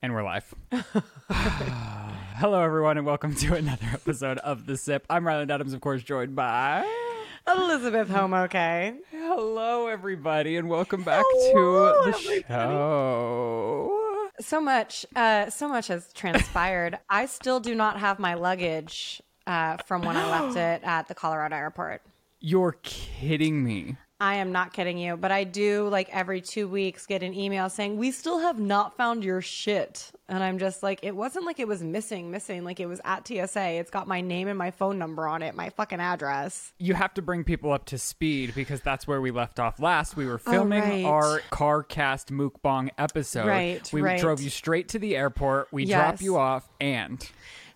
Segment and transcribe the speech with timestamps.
[0.00, 0.54] And we're live.
[1.30, 5.04] Hello, everyone, and welcome to another episode of The Sip.
[5.10, 6.88] I'm Ryland Adams, of course, joined by
[7.48, 8.94] Elizabeth Home, okay.
[9.10, 12.44] Hello, everybody, and welcome back Hello, to the everybody.
[12.48, 14.28] show.
[14.40, 17.00] So much, uh, so much has transpired.
[17.10, 21.14] I still do not have my luggage uh, from when I left it at the
[21.16, 22.02] Colorado airport.
[22.38, 23.96] You're kidding me.
[24.20, 27.68] I am not kidding you, but I do like every two weeks get an email
[27.70, 31.60] saying we still have not found your shit, and I'm just like, it wasn't like
[31.60, 32.64] it was missing, missing.
[32.64, 33.74] Like it was at TSA.
[33.78, 36.72] It's got my name and my phone number on it, my fucking address.
[36.78, 40.16] You have to bring people up to speed because that's where we left off last.
[40.16, 41.04] We were oh, filming right.
[41.04, 43.46] our car cast mukbang episode.
[43.46, 44.20] Right, We right.
[44.20, 45.68] drove you straight to the airport.
[45.72, 45.96] We Yes.
[45.96, 47.24] drop you off, and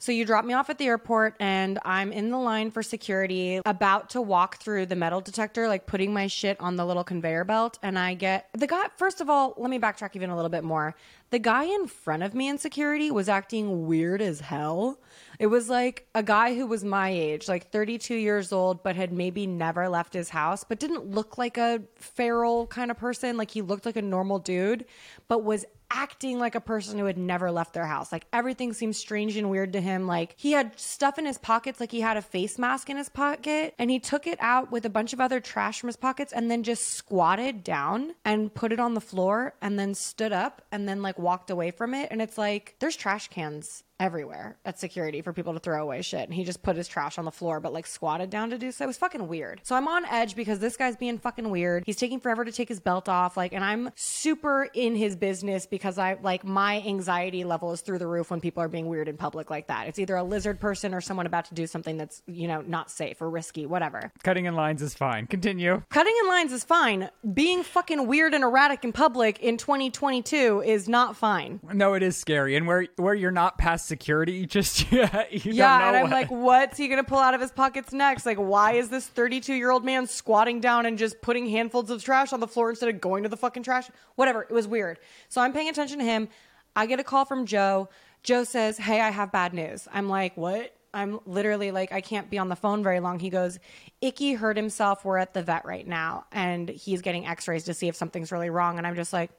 [0.02, 3.60] So you drop me off at the airport, and I'm in the line for security,
[3.64, 7.44] about to walk through the metal detector, like putting my shit on the little conveyor
[7.44, 7.78] belt.
[7.84, 10.64] And I get the guy, first of all, let me backtrack even a little bit
[10.64, 10.96] more.
[11.32, 15.00] The guy in front of me in security was acting weird as hell.
[15.38, 19.14] It was like a guy who was my age, like 32 years old, but had
[19.14, 23.38] maybe never left his house, but didn't look like a feral kind of person.
[23.38, 24.84] Like he looked like a normal dude,
[25.26, 28.10] but was acting like a person who had never left their house.
[28.10, 30.06] Like everything seemed strange and weird to him.
[30.06, 33.08] Like he had stuff in his pockets, like he had a face mask in his
[33.08, 36.32] pocket, and he took it out with a bunch of other trash from his pockets
[36.32, 40.62] and then just squatted down and put it on the floor and then stood up
[40.72, 42.08] and then like walked away from it.
[42.10, 46.22] And it's like there's trash cans everywhere at security for people to throw away shit.
[46.22, 48.72] And he just put his trash on the floor, but like squatted down to do
[48.72, 48.84] so.
[48.84, 49.60] It was fucking weird.
[49.62, 51.84] So I'm on edge because this guy's being fucking weird.
[51.86, 53.36] He's taking forever to take his belt off.
[53.36, 57.98] Like, and I'm super in his business because I like my anxiety level is through
[57.98, 59.86] the roof when people are being weird in public like that.
[59.86, 62.90] It's either a lizard person or someone about to do something that's, you know, not
[62.90, 64.10] safe or risky, whatever.
[64.22, 65.26] cutting in lines is fine.
[65.26, 65.82] Continue.
[65.90, 67.08] Cutting in lines is fine.
[67.32, 71.60] Being fucking weird and erratic in public in 2022 is not fine.
[71.72, 75.88] No, it is scary, and where where you're not past security, just yeah, you Yeah,
[75.88, 78.24] and I'm what- like, what's he gonna pull out of his pockets next?
[78.26, 82.02] Like, why is this 32 year old man squatting down and just putting handfuls of
[82.02, 83.90] trash on the floor instead of going to the fucking trash?
[84.14, 84.42] Whatever.
[84.42, 84.98] It was weird.
[85.28, 86.28] So I'm paying attention to him.
[86.76, 87.88] I get a call from Joe.
[88.22, 89.88] Joe says, Hey, I have bad news.
[89.92, 90.74] I'm like, What?
[90.94, 93.18] I'm literally like, I can't be on the phone very long.
[93.18, 93.58] He goes,
[94.02, 95.06] Icky hurt himself.
[95.06, 98.30] We're at the vet right now, and he's getting x rays to see if something's
[98.30, 98.76] really wrong.
[98.76, 99.30] And I'm just like,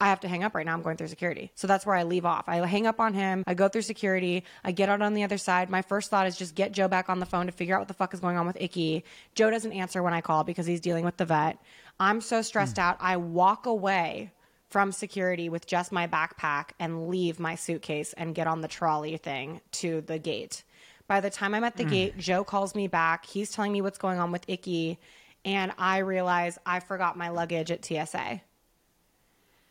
[0.00, 0.74] I have to hang up right now.
[0.74, 1.52] I'm going through security.
[1.54, 2.44] So that's where I leave off.
[2.48, 3.44] I hang up on him.
[3.46, 4.44] I go through security.
[4.64, 5.70] I get out on the other side.
[5.70, 7.88] My first thought is just get Joe back on the phone to figure out what
[7.88, 9.04] the fuck is going on with Icky.
[9.34, 11.58] Joe doesn't answer when I call because he's dealing with the vet.
[12.00, 12.96] I'm so stressed out.
[13.00, 14.32] I walk away
[14.68, 19.16] from security with just my backpack and leave my suitcase and get on the trolley
[19.16, 20.64] thing to the gate.
[21.06, 21.90] By the time I'm at the hmm.
[21.90, 23.26] gate, Joe calls me back.
[23.26, 24.98] He's telling me what's going on with Icky.
[25.44, 28.40] And I realize I forgot my luggage at TSA.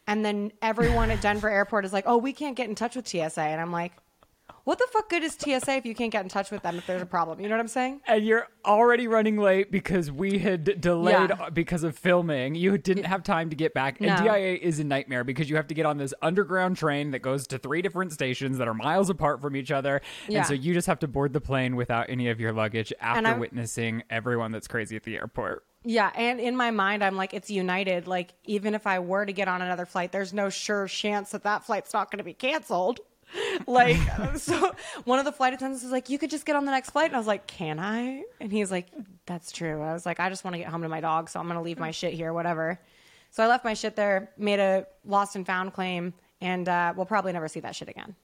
[0.08, 3.08] And then everyone at Denver Airport is like, "Oh, we can't get in touch with
[3.08, 3.94] TSA." And I'm like,
[4.66, 6.86] "What the fuck good is TSA if you can't get in touch with them if
[6.86, 8.02] there's a problem?" You know what I'm saying?
[8.06, 11.50] and you're already running late because we had delayed Yeah.
[11.50, 12.56] because of filming.
[12.56, 15.68] You didn't have time to get back, and DIA is a nightmare because you have
[15.68, 19.10] to get on this underground train that goes to three different stations that are miles
[19.10, 20.40] apart from each other, Yeah.
[20.40, 23.36] and so you just have to board the plane without any of your luggage after
[23.40, 25.64] witnessing everyone that's crazy at the airport.
[25.86, 28.08] Yeah, and in my mind, I'm like, it's United.
[28.08, 31.44] Like, even if I were to get on another flight, there's no sure chance that
[31.44, 33.00] that flight's not going to be canceled.
[33.66, 33.98] Like,
[34.38, 36.92] so one of the flight attendants was like, "You could just get on the next
[36.92, 38.88] flight," and I was like, "Can I?" And he's like,
[39.26, 41.40] "That's true." I was like, "I just want to get home to my dog, so
[41.40, 42.80] I'm going to leave my shit here, whatever."
[43.32, 47.08] So I left my shit there, made a lost and found claim, and uh, we'll
[47.08, 48.16] probably never see that shit again.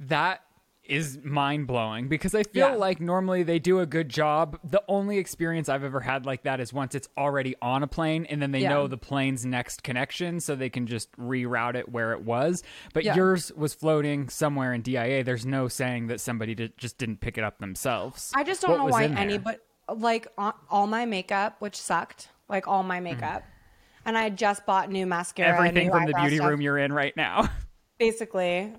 [0.00, 0.42] That
[0.84, 2.74] is mind blowing because I feel Yeah.
[2.74, 4.58] like normally they do a good job.
[4.64, 8.26] The only experience I've ever had like that is once it's already on a plane
[8.26, 8.70] and then they Yeah.
[8.70, 12.64] know the plane's next connection so they can just reroute it where it was.
[12.94, 13.14] But Yeah.
[13.14, 15.22] yours was floating somewhere in DIA.
[15.22, 18.32] There's no saying that somebody did, just didn't pick it up themselves.
[18.34, 19.18] I just don't What know why there?
[19.18, 20.26] any, but like
[20.68, 23.44] all, my makeup, which sucked, like all my makeup,
[24.04, 25.58] and I just bought new mascara, Mm-hmm.
[25.66, 27.48] Everything new from the beauty stuff, room you're in right now.
[27.98, 28.72] basically.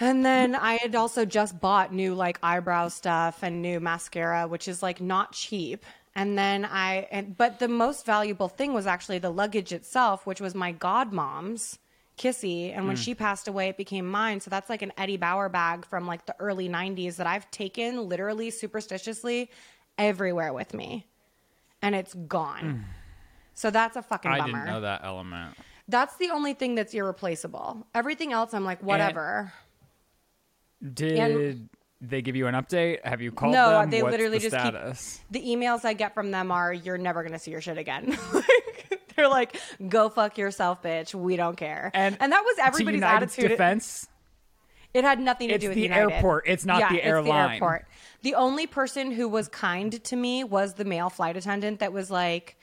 [0.00, 4.66] And then I had also just bought new like eyebrow stuff and new mascara, which
[4.66, 5.84] is like not cheap.
[6.14, 10.40] And then I, and, but the most valuable thing was actually the luggage itself, which
[10.40, 11.78] was my godmom's
[12.16, 12.74] Kissy.
[12.74, 13.02] And when hmm.
[13.02, 14.40] she passed away, it became mine.
[14.40, 18.08] So that's like an Eddie Bauer bag from like the early 90s that I've taken
[18.08, 19.50] literally superstitiously
[19.98, 21.06] everywhere with me.
[21.82, 22.60] And it's gone.
[22.60, 22.82] Hmm.
[23.54, 24.58] So that's a fucking I bummer.
[24.60, 25.56] didn't know that element.
[25.88, 27.86] That's the only thing that's irreplaceable.
[27.94, 29.52] Everything else, I'm like, whatever.
[30.94, 31.68] Did
[32.00, 33.04] they give you an update?
[33.04, 33.84] Have you called No, them?
[33.84, 35.20] No, they What's literally the just keep- status?
[35.30, 39.00] the emails I get from them are, "You're never gonna see your shit again." like,
[39.16, 39.56] They're like,
[39.88, 41.14] "Go fuck yourself, bitch.
[41.14, 43.48] We don't care." And, and that was everybody's attitude.
[43.50, 44.08] defense,
[44.94, 46.14] It had nothing to It's do with the United.
[46.14, 46.44] airport.
[46.48, 47.48] It's not yeah, the It's airline.
[47.48, 47.86] the airport.
[48.22, 52.10] The only person who was kind to me was the male flight attendant that was
[52.10, 52.56] like,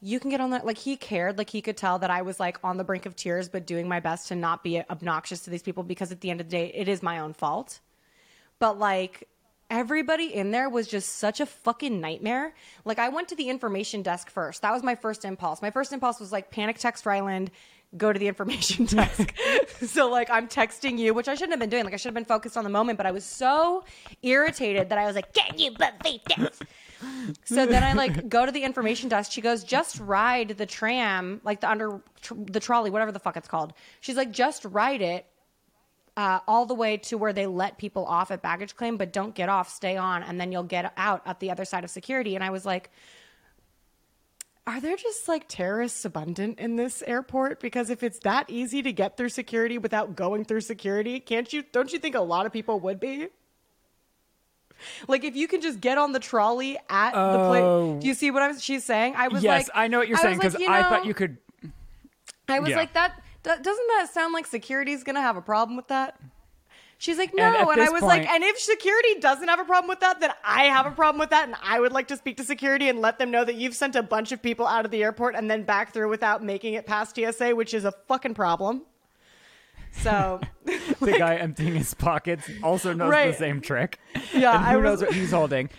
[0.00, 1.38] "You can get on that." Like he cared.
[1.38, 3.88] Like he could tell that I was like on the brink of tears, but doing
[3.88, 6.56] my best to not be obnoxious to these people because at the end of the
[6.56, 7.80] day, it is my own fault.
[8.58, 9.28] But like
[9.70, 12.54] everybody in there was just such a fucking nightmare.
[12.84, 14.62] Like I went to the information desk first.
[14.62, 15.62] That was my first impulse.
[15.62, 17.50] My first impulse was like panic text Ryland,
[17.96, 19.34] go to the information desk.
[19.86, 21.84] so like I'm texting you, which I shouldn't have been doing.
[21.84, 23.84] Like I should have been focused on the moment, but I was so
[24.22, 26.60] irritated that I was like, "Can you believe this?"
[27.44, 29.32] So then I like go to the information desk.
[29.32, 33.36] She goes, "Just ride the tram, like the under tr- the trolley, whatever the fuck
[33.36, 35.26] it's called." She's like, "Just ride it."
[36.16, 39.34] uh, all the way to where they let people off at baggage claim, but don't
[39.34, 42.34] get off, stay on, and then you'll get out at the other side of security.
[42.34, 42.90] And I was like,
[44.66, 47.60] are there just like terrorists abundant in this airport?
[47.60, 51.62] Because if it's that easy to get through security without going through security, can't you?
[51.70, 53.28] Don't you think a lot of people would be?
[55.08, 57.48] Like if you can just get on the trolley at the Oh.
[57.48, 58.02] place.
[58.02, 58.62] Do you see what I was?
[58.62, 59.14] She's saying.
[59.16, 60.88] I was yes, like, I know what you're I saying was because like, I know-
[60.88, 61.38] thought you could.
[62.48, 62.76] I was Yeah.
[62.76, 66.16] like, that do- doesn't that sound like security's gonna have a problem with that?
[66.98, 69.60] She's like, no, And and, I this was like, point- and if security doesn't have
[69.60, 72.08] a problem with that, then I have a problem with that, and I would like
[72.08, 74.66] to speak to security and let them know that you've sent a bunch of people
[74.66, 77.84] out of the airport and then back through without making it past TSA, which is
[77.84, 78.82] a fucking problem.
[80.02, 83.30] So, the guy emptying his pockets also knows Right.
[83.32, 83.98] the same trick.
[84.34, 85.70] Yeah, and who I was- knows what he's holding.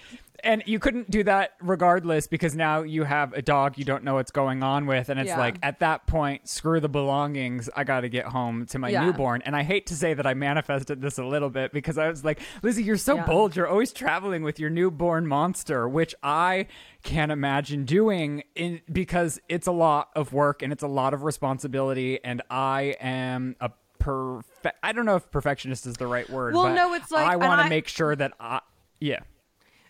[0.43, 4.13] And you couldn't do that regardless because now you have a dog you don't know
[4.13, 5.39] what's going on with, and it's Yeah.
[5.39, 7.71] like at that point, screw the belongings.
[7.75, 9.03] I got to get home to my Yeah.
[9.05, 9.41] newborn.
[9.45, 12.23] And I hate to say that I manifested this a little bit because I was
[12.23, 13.25] like, Lizzie, you're so Yeah.
[13.25, 13.55] bold.
[13.55, 16.67] You're always traveling with your newborn monster, which I
[17.03, 21.23] can't imagine doing in because it's a lot of work and it's a lot of
[21.23, 23.71] responsibility, and I am a
[24.07, 24.77] perfect.
[24.81, 26.53] I don't know if perfectionist is the right word.
[26.53, 28.61] Well, but no, it's like- I want to make sure that I,
[28.99, 29.19] yeah.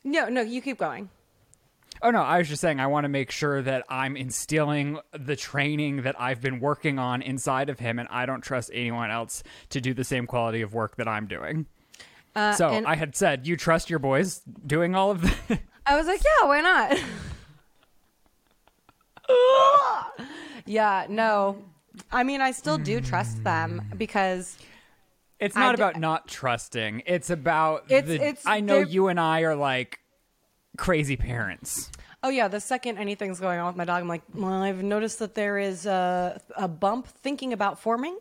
[0.03, 1.09] no, no, you keep going.
[2.01, 5.35] Oh no, I was just saying I want to make sure that I'm instilling the
[5.35, 9.41] training that I've been working on inside of him, and I don't trust anyone else
[9.69, 11.65] to do the same quality of work that I'm doing.
[12.35, 15.95] so Uh, and- I had said, "You trust your boys doing all of this." I
[15.95, 16.99] was like, yeah, why not?
[20.65, 21.63] yeah, no.
[22.11, 24.57] I mean, I still do trust them because
[25.39, 27.03] It's I not d- about not trusting.
[27.05, 28.15] It's about It's- the.
[28.15, 29.99] it's- I know you and I are like
[30.77, 31.91] crazy parents.
[32.23, 35.19] Oh yeah, the second anything's going on with my dog, I'm like, well, I've noticed
[35.19, 38.17] that there is a, a bump thinking about forming,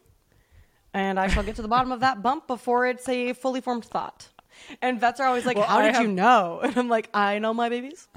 [0.92, 3.84] and I shall get to the bottom of that bump before it's a fully formed
[3.86, 4.28] thought.
[4.82, 7.38] And vets are always like, Well, "How I did you know?" And I'm like, "I
[7.38, 8.08] know my babies."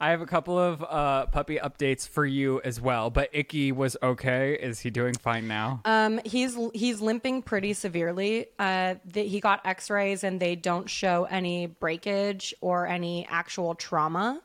[0.00, 3.10] I have a couple of uh, puppy updates for you as well.
[3.10, 4.54] But Icky was okay.
[4.54, 5.80] Is he doing fine now?
[5.84, 8.46] Um, he's he's limping pretty severely.
[8.58, 14.40] Uh, the, he got X-rays and they don't show any breakage or any actual trauma.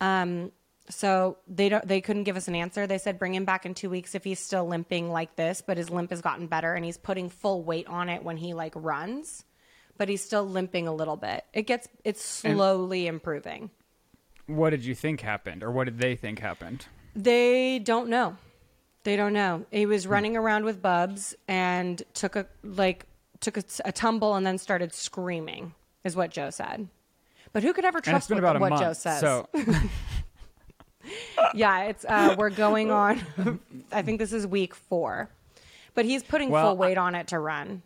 [0.00, 0.52] Um,
[0.88, 2.86] so they don't they couldn't give us an answer.
[2.86, 5.76] They said bring him back in two weeks if he's still limping like this, but
[5.76, 8.72] his limp has gotten better and he's putting full weight on it when he like
[8.74, 9.44] runs,
[9.96, 11.44] but he's still limping a little bit.
[11.52, 13.70] It gets it's slowly improving.
[14.56, 16.86] What did you think happened, or what did they think happened?
[17.14, 18.36] They don't know.
[19.04, 19.66] They don't know.
[19.70, 23.06] He was running around with Bubs and took a like
[23.40, 25.74] took a, a tumble and then started screaming.
[26.04, 26.88] Is what Joe said.
[27.52, 28.82] But who could ever trust what, about what month.
[28.82, 29.20] Joe says?
[29.20, 29.48] So
[31.54, 33.20] yeah, it's uh, we're going on.
[33.92, 35.28] I think this is week four,
[35.94, 37.82] but he's putting Well, full weight on it to run.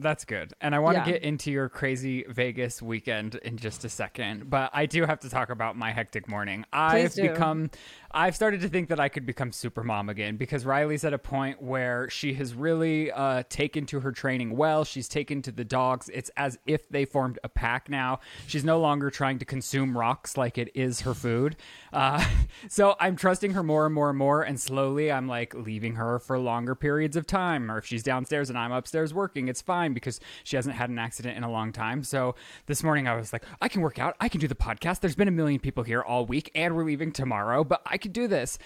[0.00, 0.52] That's good.
[0.60, 1.14] And I want to Yeah.
[1.18, 5.28] get into your crazy Vegas weekend in just a second, but I do have to
[5.28, 6.64] talk about my hectic morning.
[6.72, 7.22] I've do.
[7.28, 7.70] become
[8.10, 11.18] I've started to think that I could become super mom again because Riley's at a
[11.18, 14.84] point where she has really uh, taken to her training well.
[14.84, 16.08] She's taken to the dogs.
[16.14, 18.20] It's as if they formed a pack now.
[18.46, 21.56] She's no longer trying to consume rocks like it is her food.
[21.92, 22.24] Uh,
[22.68, 24.42] so I'm trusting her more and more and more.
[24.42, 27.70] And slowly I'm like leaving her for longer periods of time.
[27.70, 30.98] Or if she's downstairs and I'm upstairs working, it's fine because she hasn't had an
[30.98, 32.02] accident in a long time.
[32.02, 32.34] So
[32.66, 34.16] this morning I was like, I can work out.
[34.20, 35.00] I can do the podcast.
[35.00, 38.12] There's been a million people here all week and we're leaving tomorrow, but I could
[38.12, 38.58] do this.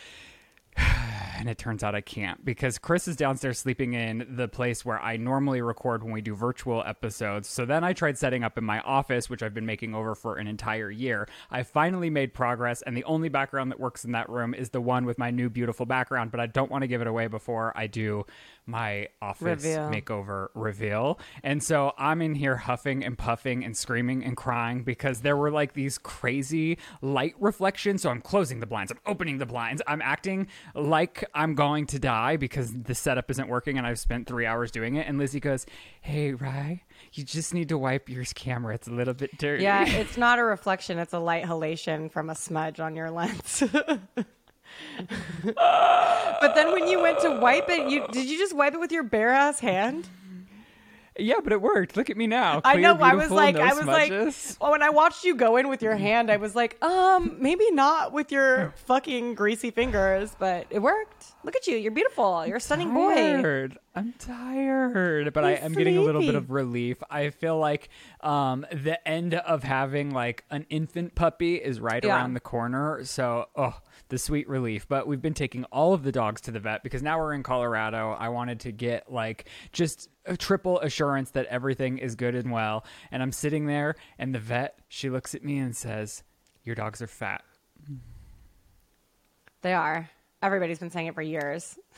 [1.42, 5.00] and it turns out I can't because Chris is downstairs sleeping in the place where
[5.00, 7.48] I normally record when we do virtual episodes.
[7.48, 10.36] So then I tried setting up in my office, which I've been making over for
[10.36, 11.28] an entire year.
[11.50, 14.80] I finally made progress, and the only background that works in that room is the
[14.80, 17.72] one with my new beautiful background, but I don't want to give it away before
[17.76, 18.24] I do
[18.66, 19.90] my office Reveal.
[19.90, 21.18] makeover reveal.
[21.42, 25.50] And so I'm in here huffing and puffing and screaming and crying because there were
[25.50, 28.02] like these crazy light reflections.
[28.02, 31.98] So I'm closing the blinds, I'm opening the blinds, I'm acting like I'm going to
[31.98, 35.06] die because the setup isn't working and I've spent three hours doing it.
[35.06, 35.66] And Lizzie goes,
[36.00, 38.74] Hey, Rye, you just need to wipe your camera.
[38.74, 39.62] It's a little bit dirty.
[39.62, 43.62] Yeah, it's not a reflection, it's a light halation from a smudge on your lens.
[45.44, 48.92] but then when you went to wipe it, you did you just wipe it with
[48.92, 50.08] your bare ass hand?
[51.18, 51.96] Yeah, but it worked.
[51.96, 52.62] Look at me now.
[52.64, 52.94] I know.
[52.98, 54.50] I was like, no I was smudges.
[54.52, 57.36] like, well, when I watched you go in with your hand, I was like, um,
[57.38, 61.26] maybe not with your fucking greasy fingers, but it worked.
[61.44, 61.76] Look at you.
[61.76, 62.46] You're beautiful.
[62.46, 63.68] You're a stunning boy.
[63.94, 67.02] I'm tired, but I You're am getting a little bit of relief.
[67.10, 67.90] I feel like
[68.22, 72.16] um, the end of having like an infant puppy is right Yeah.
[72.16, 73.04] around the corner.
[73.04, 73.78] So, oh,
[74.12, 74.86] the sweet relief.
[74.86, 77.42] But we've been taking all of the dogs to the vet because now we're in
[77.42, 78.14] Colorado.
[78.18, 82.84] I wanted to get like just a triple assurance that everything is good and well.
[83.10, 86.22] And I'm sitting there, and the vet she looks at me and says,
[86.62, 87.42] "Your dogs are fat."
[89.62, 90.10] They are.
[90.42, 91.78] Everybody's been saying it for years.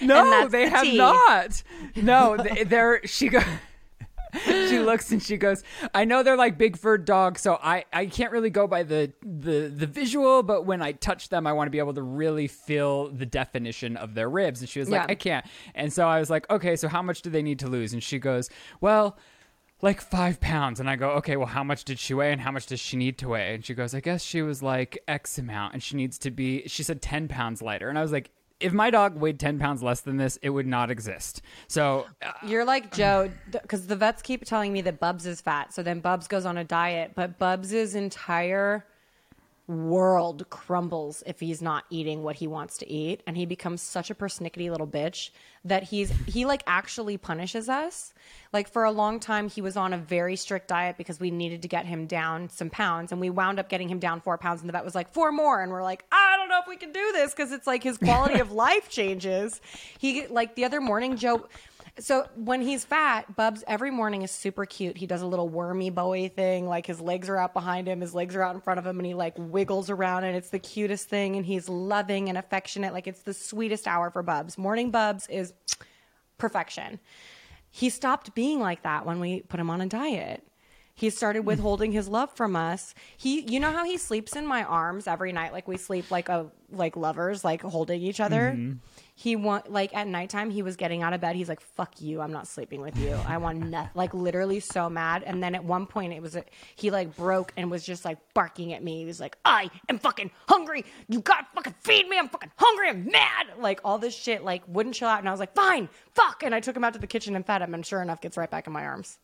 [0.00, 0.96] No, they the have tea.
[0.96, 1.62] not.
[1.96, 3.44] No, they, they're she goes.
[4.44, 5.62] she looks and she goes,
[5.94, 9.12] "I know they're like big fur dogs, so I I can't really go by the
[9.22, 12.46] the the visual, but when I touch them, I want to be able to really
[12.48, 15.06] feel the definition of their ribs." And she was like, Yeah.
[15.10, 17.68] "I can't." And so I was like, "Okay, so how much do they need to
[17.68, 18.48] lose?" And she goes,
[18.80, 19.18] "Well."
[19.84, 21.36] Like five pounds, and I go, okay.
[21.36, 23.56] Well, how much did she weigh, and how much does she need to weigh?
[23.56, 26.62] And she goes, I guess she was like X amount, and she needs to be.
[26.68, 28.30] She said ten pounds lighter, and I was like,
[28.62, 31.42] if my dog weighed 10 pounds less than this, it would not exist.
[31.68, 35.74] So, uh, You're like Joe, because the vets keep telling me that Bubs is fat.
[35.74, 38.86] So then Bubs goes on a diet, but Bubs's entire
[39.72, 44.10] world crumbles if he's not eating what he wants to eat and he becomes such
[44.10, 45.30] a persnickety little bitch
[45.64, 48.12] that he's he like actually punishes us.
[48.52, 51.62] Like for a long time he was on a very strict diet because we needed
[51.62, 54.60] to get him down some pounds and we wound up getting him down four pounds
[54.60, 56.76] and the vet was like four more and we're like i don't know if we
[56.76, 59.60] can do this because it's like his quality of life changes.
[59.98, 61.46] He like the other morning joe
[61.98, 64.96] so when he's fat, Bubs every morning is super cute.
[64.96, 68.14] He does a little wormy Bowie thing, like his legs are out behind him, his
[68.14, 70.58] legs are out in front of him, and he like wiggles around, and it's the
[70.58, 71.36] cutest thing.
[71.36, 74.56] And he's loving and affectionate, like it's the sweetest hour for Bubs.
[74.56, 75.52] Morning Bubs is
[76.38, 76.98] perfection.
[77.70, 80.46] He stopped being like that when we put him on a diet.
[80.94, 81.46] He started mm.
[81.46, 82.94] withholding his love from us.
[83.16, 86.28] He, you know how he sleeps in my arms every night, like we sleep like
[86.28, 88.52] a like lovers, like holding each other.
[88.54, 88.78] Mm-hmm.
[89.14, 91.36] He want like at nighttime he was getting out of bed.
[91.36, 92.20] He's like, "Fuck you!
[92.20, 93.12] I'm not sleeping with you.
[93.26, 95.22] I want nothing." Like literally so mad.
[95.22, 96.44] And then at one point it was a,
[96.76, 99.00] he like broke and was just like barking at me.
[99.00, 100.84] He was like, "I am fucking hungry.
[101.08, 102.18] You gotta fucking feed me.
[102.18, 102.88] I'm fucking hungry.
[102.88, 104.42] I'm mad." Like all this shit.
[104.44, 105.20] Like wouldn't chill out.
[105.20, 107.46] And I was like, "Fine, fuck." And I took him out to the kitchen and
[107.46, 107.74] fed him.
[107.74, 109.18] And sure enough, gets right back in my arms.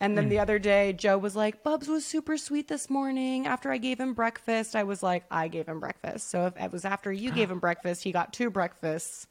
[0.00, 0.30] And then hmm.
[0.30, 3.46] the other day, Joe was like, Bubs was super sweet this morning.
[3.46, 6.30] After I gave him breakfast, I was like, I gave him breakfast.
[6.30, 9.26] So if it was after you gave him breakfast, he got two breakfasts.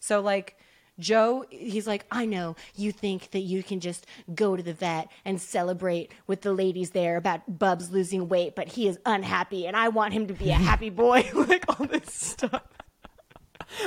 [0.00, 0.56] So, like,
[0.98, 5.08] Joe, he's like, I know you think that you can just go to the vet
[5.24, 9.76] and celebrate with the ladies there about Bubs losing weight, but he is unhappy and
[9.76, 11.28] I want him to be a happy boy.
[11.34, 12.62] like, all this stuff.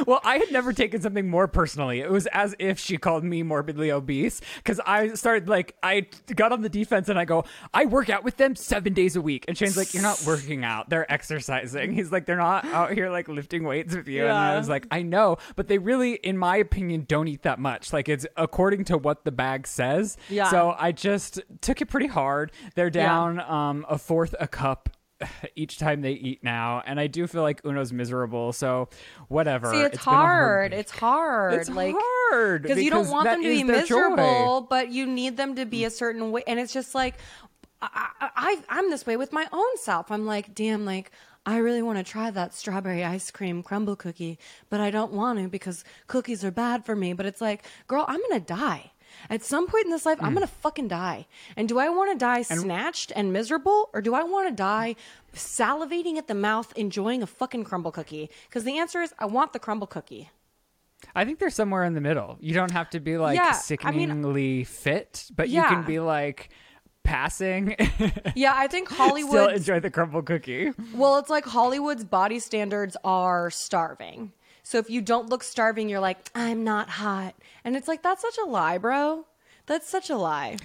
[0.06, 2.00] Well, I had never taken something more personally.
[2.00, 6.52] It was as if she called me morbidly obese because I started like, I got
[6.52, 9.46] on the defense and I go, I work out with them seven days a week.
[9.48, 11.92] And Shane's like, You're not working out, they're exercising.
[11.94, 14.24] He's like, They're not out here like lifting weights with you.
[14.24, 17.60] And I was like, I know, but they really, in my opinion, don't eat that
[17.60, 17.94] much.
[17.94, 20.18] Like, it's according to what the bag says.
[20.30, 20.50] Yeah.
[20.50, 22.52] So I just took it pretty hard.
[22.76, 24.90] They're down um, a fourth a cup
[25.56, 28.88] each time they eat now and i do feel like uno's miserable so
[29.28, 30.74] whatever See, it's, been a hard.
[30.74, 31.54] It's hard.
[31.54, 34.10] it's like, hard because you don't want them to be their joy.
[34.10, 36.44] miserable, but you need them to be a certain way.
[36.48, 37.16] And it's just like,
[37.82, 40.12] I, I, I- I'm this way with my own self.
[40.12, 41.12] I'm like, damn, like,
[41.46, 44.38] I really want to try that strawberry ice cream crumble cookie,
[44.70, 47.14] but I don't want to because cookies are bad for me.
[47.14, 48.92] But it's like, girl, I'm going to die.
[49.30, 50.36] At some point in this life, I'm hmm.
[50.36, 51.28] going to fucking die.
[51.56, 54.96] And do I want to die snatched and miserable, or do I want to die
[55.34, 58.30] salivating at the mouth, enjoying a fucking crumble cookie?
[58.48, 60.30] Because the answer is, I want the crumble cookie.
[61.16, 63.52] i think they're somewhere in the middle you don't have to be like Yeah, I
[63.52, 66.50] mean- sickeningly fit but you can be like
[67.08, 67.76] passing,
[68.36, 70.74] Yeah, I think Hollywood still enjoy the crumble cookie.
[70.94, 74.34] well, it's like Hollywood's body standards are starving.
[74.68, 77.36] So if you don't look starving, you're like, I'm not hot.
[77.64, 79.26] And it's like, that's such a lie, bro.
[79.66, 80.58] That's such a lie.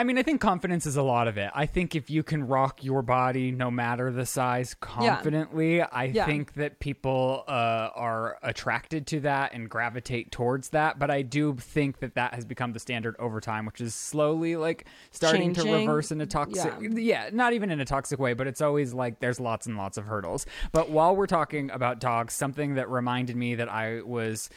[0.00, 1.50] I mean, I think confidence is a lot of it.
[1.54, 6.24] I think if you can rock your body, no matter the size, confidently, I Yeah.
[6.24, 10.98] think that people uh, are attracted to that and gravitate towards that.
[10.98, 14.56] But I do think that that has become the standard over time, which is slowly
[14.56, 16.72] like starting to reverse in a toxic.
[16.80, 16.88] Yeah.
[16.94, 19.98] Yeah, not even in a toxic way, but it's always like there's lots and lots
[19.98, 20.46] of hurdles.
[20.72, 24.48] But while we're talking about dogs, something that reminded me that I was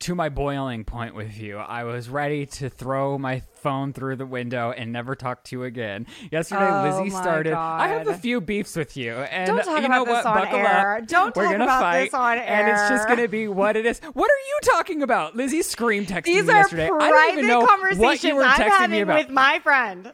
[0.00, 1.56] to my boiling point with you.
[1.58, 5.64] I was ready to throw my phone through the window and never talk to you
[5.64, 6.06] again.
[6.30, 7.52] Yesterday, Oh Lizzie started.
[7.52, 10.26] I have a few beefs with you, and Don't talk you know about this what?
[10.26, 10.96] on Buckle air.
[10.96, 11.06] up.
[11.06, 14.00] Don't We're talk about fight, this on and it's just gonna be what it is.
[14.12, 15.36] What are you talking about?
[15.36, 16.90] Lizzie scream texted These me are yesterday.
[16.92, 19.18] I don't even know conversations what you were I'm texting having me about.
[19.18, 20.12] with my friend.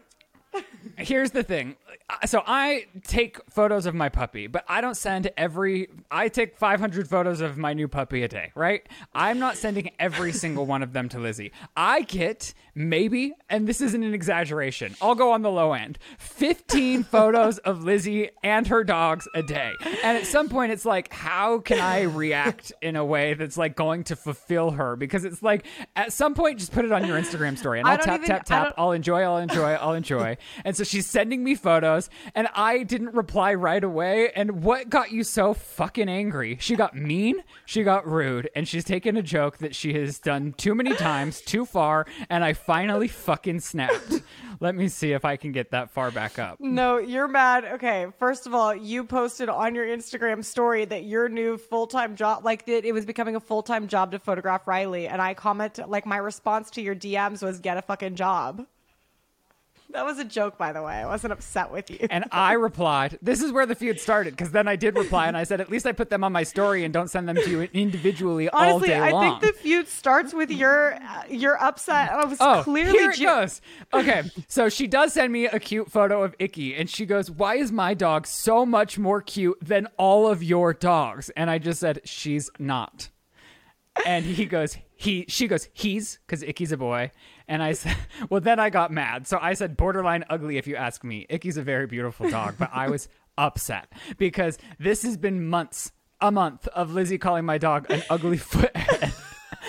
[0.98, 1.76] Here's the thing.
[2.24, 7.08] So I take photos of my puppy, but I don't send every I take 500
[7.08, 8.88] photos of my new puppy a day, right?
[9.12, 11.50] I'm not sending every single one of them to Lizzie.
[11.76, 14.94] I get maybe, and this isn't an exaggeration.
[15.02, 15.98] I'll go on the low end.
[16.18, 19.72] 15 photos of Lizzie and her dogs a day.
[20.04, 23.74] And at some point it's like how can I react in a way that's like
[23.74, 27.18] going to fulfill her because it's like at some point just put it on your
[27.18, 30.36] Instagram story and I'll tap even- tap tap I'll enjoy, I'll enjoy, I'll enjoy.
[30.64, 31.95] And so she's sending me photos,
[32.34, 34.30] and I didn't reply right away.
[34.34, 36.56] And what got you so fucking angry?
[36.60, 40.54] She got mean, she got rude, and she's taken a joke that she has done
[40.56, 44.22] too many times, too far, and I finally fucking snapped.
[44.60, 46.58] Let me see if I can get that far back up.
[46.60, 47.64] No, you're mad.
[47.64, 52.16] Okay, first of all, you posted on your Instagram story that your new full time
[52.16, 55.08] job, like that it was becoming a full time job to photograph Riley.
[55.08, 58.66] And I comment, like, my response to your DMs was, get a fucking job.
[59.90, 60.94] That was a joke, by the way.
[60.94, 62.06] I wasn't upset with you.
[62.10, 65.36] And I replied, This is where the feud started, because then I did reply and
[65.36, 67.48] I said, At least I put them on my story and don't send them to
[67.50, 69.40] you individually all Honestly, day I long.
[69.40, 72.10] think the feud starts with your uh, your upset.
[72.12, 73.60] I was Oh, clearly here it ju- goes.
[73.94, 77.54] Okay, so she does send me a cute photo of Icky, and she goes, "Why
[77.54, 81.80] is my dog so much more cute than all of your dogs?" And I just
[81.80, 83.08] said, "She's not."
[84.04, 87.12] And he goes, "He." She goes, "He's," because Icky's a boy.
[87.48, 87.96] And I said,
[88.30, 91.56] "Well, then I got mad." So I said, "Borderline ugly, if you ask me." Icky's
[91.56, 96.66] a very beautiful dog, but I was upset because this has been months, a month
[96.68, 99.12] of Lizzie calling my dog an ugly foothead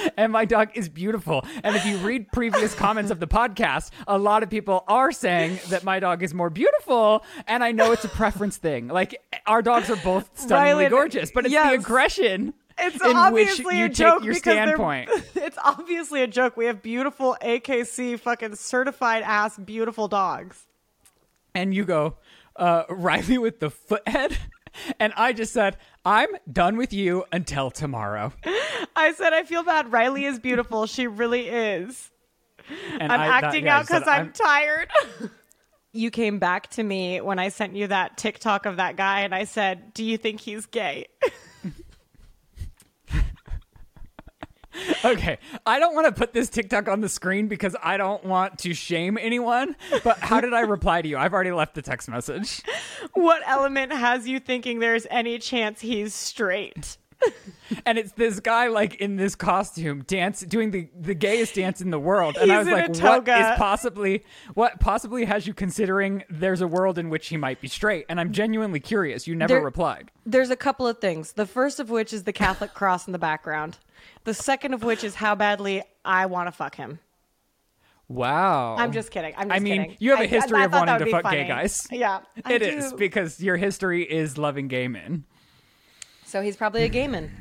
[0.17, 1.45] and my dog is beautiful.
[1.63, 5.59] And if you read previous comments of the podcast, a lot of people are saying
[5.69, 7.23] that my dog is more beautiful.
[7.47, 8.87] And I know it's a preference thing.
[8.87, 11.69] Like our dogs are both stunningly Ryland, gorgeous, but it's yes.
[11.69, 15.09] the aggression It's in which obviously you a take joke your because they're- standpoint.
[15.35, 16.57] It's obviously a joke.
[16.57, 20.67] We have beautiful AKC fucking certified ass beautiful dogs.
[21.55, 22.15] And you go,
[22.55, 24.37] uh, Riley with the foothead.
[24.99, 28.31] And I just said, I'm done with you until tomorrow.
[28.95, 29.91] I said I feel bad.
[29.91, 30.85] Riley is beautiful.
[30.85, 32.11] She really is.
[32.99, 34.89] And I'm I- that- acting yeah, out because said, I'm, tired.
[35.93, 39.33] you came back to me when I sent you that TikTok of that guy, and
[39.33, 41.07] I said, "Do you think he's gay?"
[45.05, 48.59] Okay, I don't want to put this TikTok on the screen because I don't want
[48.59, 49.75] to shame anyone.
[50.03, 51.17] But how did I reply to you?
[51.17, 52.61] I've already left the text message.
[53.13, 56.97] what element has you thinking there's any chance he's straight?
[57.85, 61.89] And it's this guy like in this costume dance doing the, the gayest dance in
[61.89, 62.37] the world.
[62.37, 66.97] And I was like, what is possibly what possibly has you considering there's a world
[66.97, 68.05] in which he might be straight?
[68.07, 69.27] And I'm genuinely curious.
[69.27, 70.11] You never There- replied.
[70.25, 71.33] There's a couple of things.
[71.33, 73.77] The first of which is the Catholic cross in the background.
[74.27, 76.99] The second of which is how badly I want to fuck him.
[78.09, 78.75] Wow.
[78.77, 79.33] I'm just kidding.
[79.37, 79.97] I'm just I mean, kidding.
[80.01, 81.87] you have a history I of thought that wanting to fuck gay guys.
[81.91, 82.97] Yeah, I It is do.
[82.97, 85.23] because your history is loving gay men.
[86.25, 87.31] So he's probably a gay man.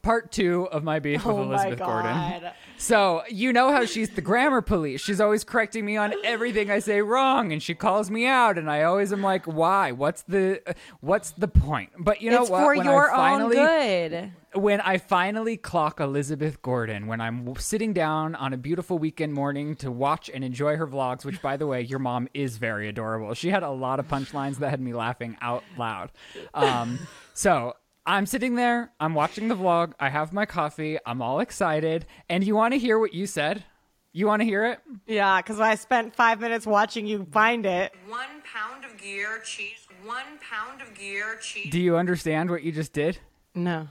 [0.00, 2.50] Part two of my beef with Oh my Elizabeth Gordon.
[2.76, 5.00] So you know how she's the grammar police.
[5.00, 8.70] She's always correcting me on everything I say wrong, and she calls me out, and
[8.70, 9.90] I always am like, "Why?
[9.90, 10.60] What's the
[11.00, 12.60] What's the point?" But you know it's what?
[12.62, 14.32] for When your I finally, own good.
[14.54, 19.76] When I finally clock Elizabeth Gordon, when I'm sitting down on a beautiful weekend morning
[19.76, 23.34] to watch and enjoy her vlogs, which, by the way, your mom is very adorable.
[23.34, 26.12] She had a lot of punchlines that had me laughing out loud.
[26.52, 26.98] Um,
[27.32, 27.74] so
[28.06, 32.44] I'm sitting there, I'm watching the vlog, I have my coffee, I'm all excited, and
[32.44, 33.64] you want to hear what you said?
[34.12, 34.78] You want to hear it?
[35.06, 37.92] Yeah, because I spent five minutes watching you find it.
[38.08, 39.88] One pound of gear cheese.
[40.04, 41.72] One pound of gear cheese.
[41.72, 43.18] Do you understand what you just did?
[43.56, 43.88] No.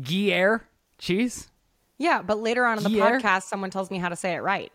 [0.00, 0.62] Guier
[0.98, 1.48] cheese?
[1.98, 4.72] Yeah, but later on in the podcast, someone tells me how to say it right.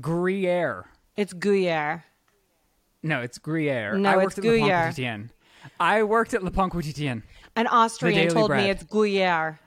[0.00, 0.84] Gruyere.
[1.16, 2.04] It's Gruyere.
[3.02, 3.96] No, it's Gruyere.
[3.98, 5.28] No, I it's worked at Le Pont Gruyere.
[5.78, 7.22] I worked at Le Pain Quotidien.
[7.56, 8.64] An Austrian told Bread.
[8.64, 9.58] me it's Gruyere.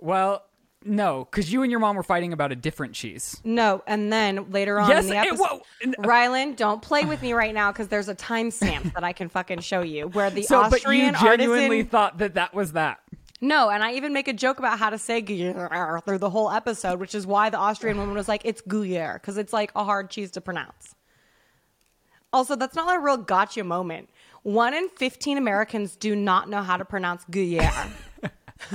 [0.00, 0.44] Well,
[0.84, 3.40] no, because you and your mom were fighting about a different cheese.
[3.44, 7.04] No, and then later on Yes, in the it- episode, whoa, n- Ryland, don't play
[7.04, 10.30] with me right now because there's a timestamp that I can fucking show you where
[10.30, 11.86] the So, but you Austrian genuinely artisan.
[11.90, 13.00] thought that that was that.
[13.40, 16.50] No, and I even make a joke about how to say Gruyere through the whole
[16.50, 19.84] episode, which is why the Austrian woman was like, "It's Gruyere" because it's like a
[19.84, 20.94] hard cheese to pronounce.
[22.32, 24.10] Also, that's not a real gotcha moment.
[24.42, 27.70] One in fifteen Americans do not know how to pronounce Gruyere.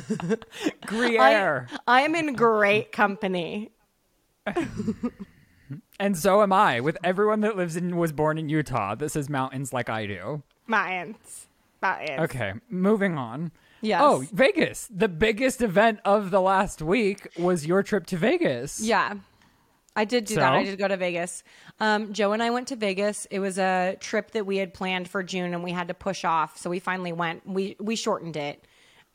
[0.86, 1.68] Gruyere.
[1.88, 3.72] I, I am in great company.
[6.00, 9.30] and so am I, with everyone that lives in was born in Utah that says
[9.30, 10.44] mountains like I do.
[10.68, 11.48] Mountains.
[11.82, 12.20] Mountains.
[12.20, 13.52] Okay, moving on.
[13.84, 14.02] Yes.
[14.02, 14.88] Oh, Vegas.
[14.90, 18.80] The biggest event of the last week was your trip to Vegas.
[18.80, 19.16] Yeah.
[19.96, 20.54] I did do that.
[20.54, 21.44] I did go to Vegas.
[21.80, 23.28] Um, Joe and I went to Vegas.
[23.30, 26.24] It was a trip that we had planned for June and we had to push
[26.26, 26.58] off.
[26.58, 27.46] So we finally went.
[27.46, 28.66] We we shortened it.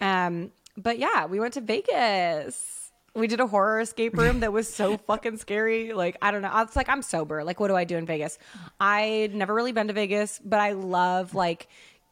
[0.00, 2.92] Um, but yeah, we went to Vegas.
[3.14, 5.94] We did a horror escape room that was so fucking scary.
[5.94, 6.52] Like, I don't know.
[6.60, 7.42] It's like I'm sober.
[7.42, 8.38] Like, what do I do in Vegas?
[8.78, 11.68] I'd never really been to Vegas, but I love like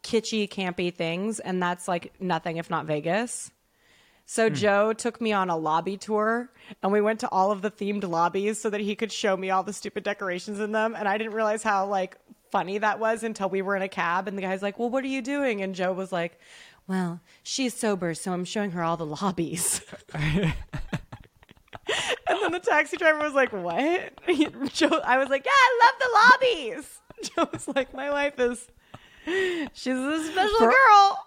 [0.07, 3.51] kitschy, campy things, and that's like nothing if not Vegas.
[4.25, 4.55] So hmm.
[4.55, 6.51] Joe took me on a lobby tour
[6.83, 9.51] and we went to all of the themed lobbies so that he could show me
[9.51, 12.19] all the stupid decorations in them and I didn't realize how like
[12.51, 15.05] funny that was until we were in a cab and the guy's like, "Well, what
[15.05, 16.39] are you doing?" and Joe was like,
[16.87, 19.81] "Well, she's sober, so I'm showing her all the lobbies."
[20.15, 20.53] and
[22.27, 24.13] then the taxi driver was like, "What?"
[24.73, 28.69] Joe I was like, "Yeah, I love the lobbies." Joe was like, "My wife is
[29.73, 31.25] she's a special For- girl."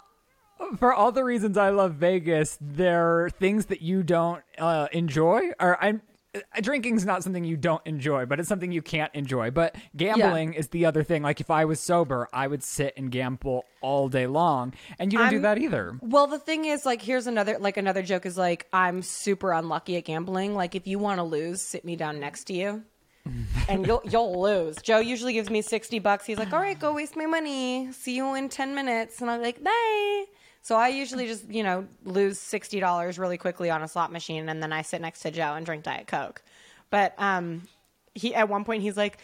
[0.77, 5.51] For all the reasons I love Vegas, there are things that you don't uh, enjoy.
[5.57, 6.01] Or I'm.
[6.35, 9.51] uh, Drinking's not something you don't enjoy, but it's something you can't enjoy.
[9.51, 11.23] But gambling is the other thing.
[11.23, 15.19] Like if I was sober, I would sit and gamble all day long, and you
[15.19, 15.97] don't do I'm- that either.
[16.01, 19.95] Well, the thing is, like, here's another, like, another joke is like, I'm super unlucky
[19.95, 20.55] at gambling.
[20.55, 22.83] Like, if you want to lose, sit me down next to you,
[23.69, 24.77] and you'll you'll lose.
[24.81, 26.25] Joe usually gives me sixty bucks.
[26.25, 27.91] He's like, all right, go waste my money.
[27.91, 30.25] See you in ten minutes, and I'm like, bye.
[30.61, 34.49] So I usually just, you know, lose sixty dollars really quickly on a slot machine,
[34.49, 36.41] and then I sit next to Joe and drink Diet Coke.
[36.89, 37.63] But um,
[38.15, 39.19] he at one point he's like,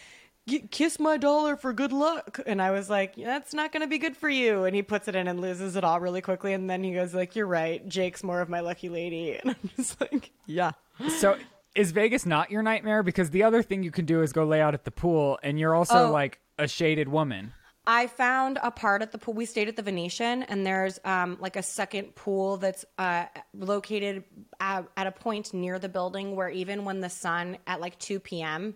[0.72, 3.98] "Kiss my dollar for good luck," and I was like, "That's not going to be
[3.98, 6.70] good for you." And he puts it in and loses it all really quickly, and
[6.70, 10.00] then he goes like, "You're right, Jake's more of my lucky lady," and I'm just
[10.00, 10.72] like, "Yeah."
[11.20, 11.38] So
[11.76, 13.04] is Vegas not your nightmare?
[13.04, 15.60] Because the other thing you can do is go lay out at the pool, and
[15.60, 16.12] you're also Oh.
[16.12, 17.54] like a shaded woman.
[17.88, 19.36] I found a part at the pool.
[19.36, 24.24] We stayed at the Venetian, and there's um, like a second pool that's uh, located
[24.60, 28.20] at, at a point near the building where even when the sun at like 2
[28.20, 28.74] p.m.,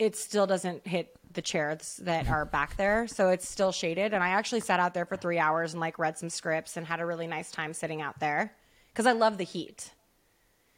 [0.00, 3.06] it still doesn't hit the chairs that are back there.
[3.06, 4.12] So it's still shaded.
[4.12, 6.84] And I actually sat out there for three hours and like read some scripts and
[6.86, 8.52] had a really nice time sitting out there
[8.92, 9.92] because I love the heat.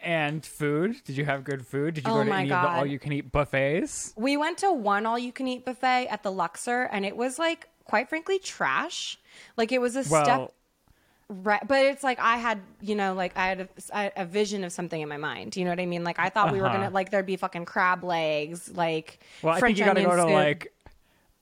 [0.00, 0.96] And food?
[1.04, 1.94] Did you have good food?
[1.94, 4.12] Did you Oh go to any of the all-you-can-eat buffets?
[4.16, 7.38] We went to one all you can eat buffet at the Luxor, and it was
[7.38, 9.18] like, quite frankly, trash.
[9.56, 10.52] Like it was a Well, step
[11.28, 14.62] Right, but it's like I had, you know, like I had a, I- a vision
[14.62, 15.56] of something in my mind.
[15.56, 16.04] You know what I mean?
[16.04, 16.76] Like I thought we were Uh-huh.
[16.78, 20.00] gonna like there'd be fucking crab legs, like well, I French think you got to
[20.02, 20.30] onion go to soup.
[20.30, 20.72] like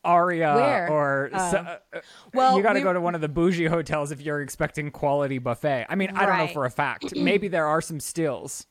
[0.05, 0.91] Aria Where?
[0.91, 1.51] or Oh.
[1.51, 2.01] so- uh, uh,
[2.33, 4.91] Well, you got to we- go to one of the bougie hotels if you're expecting
[4.91, 5.87] quality buffet.
[5.89, 7.15] I mean, I don't know for a fact.
[7.17, 8.67] Maybe there are some stills.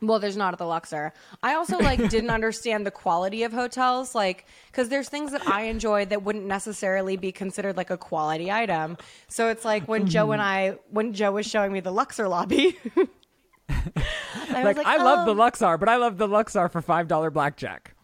[0.00, 1.12] Well, there's not at the Luxor.
[1.42, 5.62] I also like didn't understand the quality of hotels, like because there's things that I
[5.62, 8.96] enjoy that wouldn't necessarily be considered like a quality item.
[9.26, 12.78] So it's like when Joe and I, when Joe was showing me the Luxor lobby,
[13.68, 17.08] I was Like, I love the "Oh." Luxor, but I love the Luxor for five
[17.08, 17.94] dollar blackjack.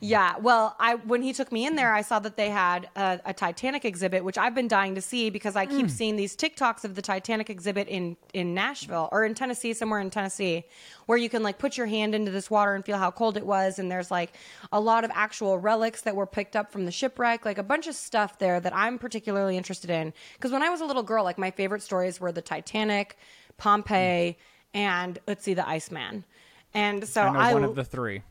[0.00, 3.20] Yeah, well, I when he took me in there, I saw that they had a,
[3.26, 5.90] a Titanic exhibit, which I've been dying to see because I keep mm.
[5.90, 10.10] seeing these TikToks of the Titanic exhibit in in Nashville or in Tennessee, somewhere in
[10.10, 10.64] Tennessee,
[11.06, 13.46] where you can like put your hand into this water and feel how cold it
[13.46, 14.34] was, and there's like
[14.72, 17.86] a lot of actual relics that were picked up from the shipwreck, like a bunch
[17.86, 20.12] of stuff there that I'm particularly interested in.
[20.34, 23.16] Because when I was a little girl, like my favorite stories were the Titanic,
[23.56, 24.36] Pompeii, mm.
[24.74, 26.24] and Ötzi the Iceman.
[26.74, 28.22] And so I know I, one of the three.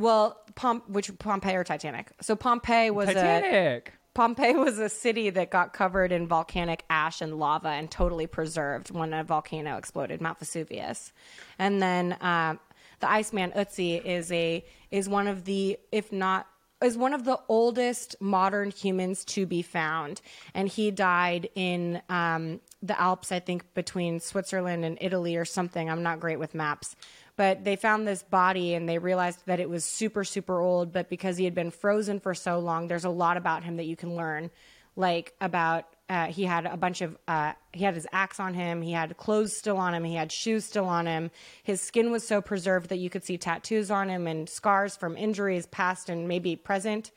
[0.00, 2.10] Well, Pom- which Pompeii or Titanic?
[2.20, 3.82] So Pompeii was a
[4.14, 8.90] Pompeii was a city that got covered in volcanic ash and lava and totally preserved
[8.90, 11.12] when a volcano exploded, Mount Vesuvius.
[11.58, 12.58] And then um,
[12.98, 16.46] the Iceman Ötzi is a is one of the, if not
[16.82, 20.20] is one of the oldest modern humans to be found,
[20.54, 25.90] and he died in um, the Alps, I think between Switzerland and Italy or something.
[25.90, 26.96] I'm not great with maps.
[27.40, 30.92] But they found this body and they realized that it was super, super old.
[30.92, 33.86] But because he had been frozen for so long, there's a lot about him that
[33.86, 34.50] you can learn,
[34.94, 38.82] like about uh, he had a bunch of uh, he had his axe on him
[38.82, 41.30] he had clothes still on him he had shoes still on him
[41.62, 45.16] his skin was so preserved that you could see tattoos on him and scars from
[45.16, 47.12] injuries past and maybe present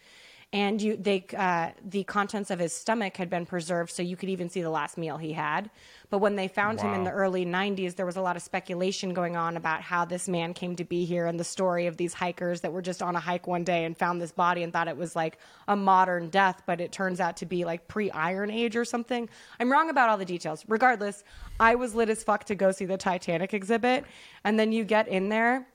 [0.54, 4.30] and you they uh, the contents of his stomach had been preserved so you could
[4.30, 5.70] even see the last meal he had.
[6.12, 9.16] But when they found him in the early 90s there was a lot of speculation
[9.16, 12.14] going on about how this man came to be here and the story of these
[12.14, 14.88] hikers that were just on a hike one day and found this body and thought
[14.88, 18.76] it was like a modern death but it turns out to be like pre-iron age
[18.76, 19.28] or something.
[19.60, 20.64] I'm wrong about all the details.
[20.68, 21.24] Regardless
[21.60, 24.06] i was lit as fuck to go see the titanic exhibit.
[24.44, 25.68] And then you get in there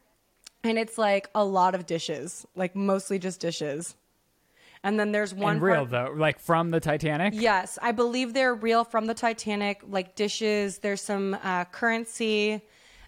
[0.63, 3.97] and it's like a lot of dishes like mostly just dishes
[4.85, 7.35] and then there's one and real part- though, like from the Titanic.
[7.37, 10.79] Yes, I believe they're real from the Titanic, like dishes.
[10.79, 12.63] There's some uh, currency,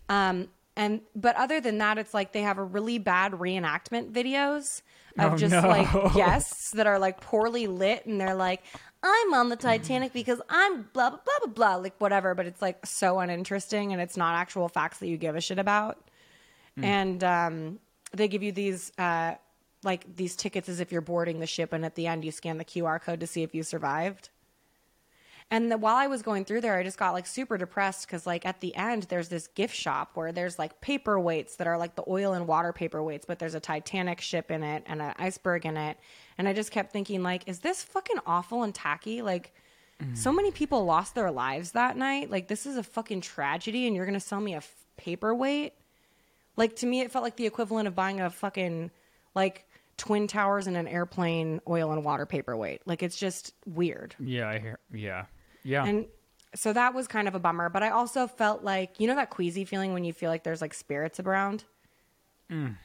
[0.09, 4.83] um, and but other than that, it's like they have a really bad reenactment videos
[5.19, 5.61] of Oh, just no.
[5.69, 8.63] like guests that are like poorly lit, and they're like,
[9.03, 12.35] "I'm on the Titanic because I'm blah blah blah blah blah," like whatever.
[12.35, 15.59] But it's like so uninteresting, and it's not actual facts that you give a shit
[15.59, 15.99] about.
[16.83, 17.79] And um,
[18.13, 18.91] they give you these.
[18.97, 19.35] Uh,
[19.83, 22.59] like these tickets as if you're boarding the ship, and at the end you scan
[22.59, 24.31] the QR code to see if you survived.
[25.53, 28.25] And the, while I was going through there, I just got like super depressed because,
[28.25, 31.97] like, at the end, there's this gift shop where there's like paperweights that are like
[31.97, 35.67] the oil and water paperweights, but there's a Titanic ship in it and an iceberg
[35.67, 35.99] in it.
[36.39, 39.23] And I just kept thinking, like, is this fucking awful and tacky?
[39.23, 39.53] Like,
[40.15, 40.37] so mm.
[40.37, 42.31] many people lost their lives that night.
[42.31, 45.75] Like, this is a fucking tragedy, and you're gonna sell me a f- paperweight?
[46.57, 48.93] Like, to me, it felt like the equivalent of buying a fucking
[49.35, 49.67] like
[50.01, 52.81] twin towers and an airplane oil and water paperweight.
[52.87, 54.17] Like, it's just weird.
[54.19, 54.79] Yeah, I hear.
[54.91, 55.27] Yeah,
[55.63, 55.85] yeah.
[55.85, 56.07] And
[56.55, 57.69] so that was kind of a bummer.
[57.69, 60.63] But I also felt like, you know, that queasy feeling when you feel like there's
[60.63, 61.65] like spirits around?
[62.51, 62.77] Mm.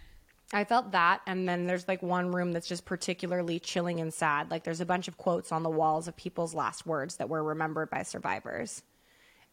[0.53, 1.21] I felt that.
[1.25, 4.51] And then there's like one room that's just particularly chilling and sad.
[4.51, 7.41] Like there's a bunch of quotes on the walls of people's last words that were
[7.41, 8.83] remembered by survivors.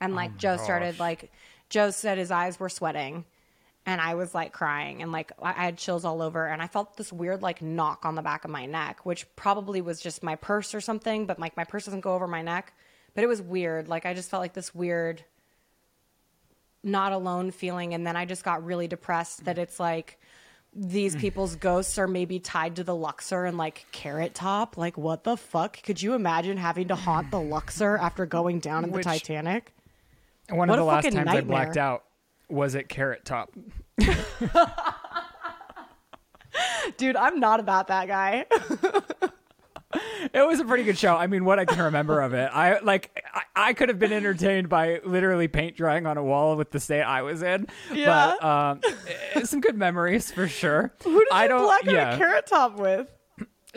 [0.00, 1.30] And like oh Joe started, like,
[1.70, 3.24] Joe said his eyes were sweating.
[3.84, 6.46] And I was like crying and like I I had chills all over.
[6.46, 9.80] And I felt this weird like knock on the back of my neck, which probably
[9.80, 11.26] was just my purse or something.
[11.26, 12.72] But like my purse doesn't go over my neck.
[13.14, 13.88] But it was weird.
[13.88, 15.24] Like I just felt like this weird
[16.84, 20.18] not alone feeling and then i just got really depressed that it's like
[20.74, 25.22] these people's ghosts are maybe tied to the luxor and like carrot top like what
[25.22, 29.00] the fuck could you imagine having to haunt the luxor after going down in the
[29.00, 29.72] titanic
[30.48, 31.44] One what of the last times I nightmare.
[31.44, 32.02] blacked out
[32.48, 33.50] was it Carrot Top.
[36.96, 38.44] dude i'm not about that guy
[40.32, 41.16] It was a pretty good show.
[41.16, 43.22] I mean, what I can remember of it, I like.
[43.34, 46.80] I, I could have been entertained by literally paint drying on a wall with the
[46.80, 47.66] state I was in.
[47.92, 48.36] Yeah.
[48.40, 48.80] But um,
[49.34, 50.94] eh, some good memories for sure.
[51.02, 52.14] who did I you black out yeah.
[52.14, 53.08] a carrot top with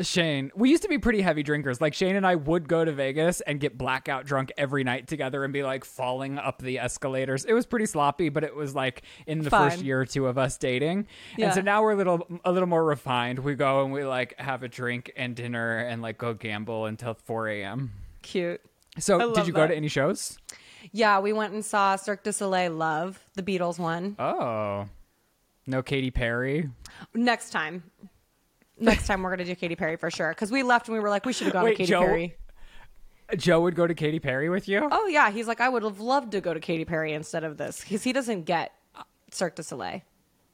[0.01, 1.79] Shane, we used to be pretty heavy drinkers.
[1.79, 5.43] Like Shane and I would go to Vegas and get blackout drunk every night together
[5.45, 7.45] and be like falling up the escalators.
[7.45, 10.37] It was pretty sloppy, but it was like in the first year or two of
[10.37, 11.07] us dating.
[11.37, 11.45] Yeah.
[11.45, 13.39] And so now we're a little a little more refined.
[13.39, 17.13] We go and we like have a drink and dinner and like go gamble until
[17.13, 17.91] 4 a.m.
[18.21, 18.59] cute
[18.99, 20.37] So did you go to any shows?
[20.91, 24.87] yeah we went and saw cirque du soleil love the beatles one Oh.
[25.65, 26.69] No Katy Perry.
[27.15, 27.83] next time
[28.79, 31.09] next time we're gonna do Katy Perry for sure because we left and we were
[31.09, 32.35] like we should have gone Wait, to Katy Joe- Perry.
[33.37, 34.87] Joe would go to Katy Perry with you?
[34.91, 37.57] Oh yeah, he's like I would have loved to go to Katy Perry instead of
[37.57, 40.01] this because he doesn't get uh, Cirque du Soleil.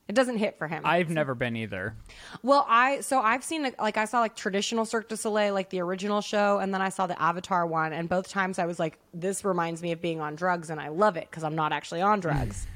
[0.08, 0.82] It doesn't hit for him.
[0.86, 1.96] I've never been either.
[2.44, 5.80] well, I so I've seen like I saw like traditional Cirque du Soleil, like the
[5.82, 8.98] original show, and then I saw the Avatar one, and both times I was like,
[9.14, 12.02] this reminds me of being on drugs, and I love it because I'm not actually
[12.02, 12.68] on drugs.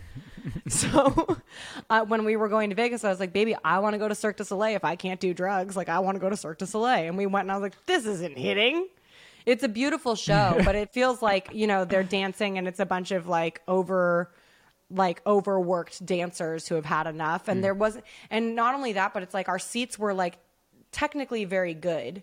[0.67, 1.37] so
[1.89, 4.07] uh, when we were going to Vegas, I was like, baby, I want to go
[4.07, 5.75] to Cirque du Soleil if I can't do drugs.
[5.75, 7.63] Like I want to go to Cirque du Soleil, and we went, and I was
[7.63, 8.87] like, this isn't hitting.
[9.45, 12.85] It's a beautiful show, but it feels like you know they're dancing, and it's a
[12.85, 14.31] bunch of like over
[14.91, 17.97] like overworked dancers who have had enough and there was
[18.29, 20.37] and not only that but it's like our seats were like
[20.91, 22.21] technically very good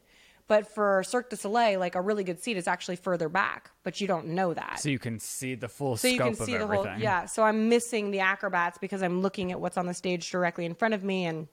[0.52, 4.02] but for Cirque du Soleil like a really good seat is actually further back but
[4.02, 4.80] you don't know that.
[4.80, 7.24] So you can see the full so scope you can of see the whole yeah.
[7.24, 10.74] So i'm missing the acrobats because i'm looking at what's on the stage directly in
[10.74, 11.48] front of me and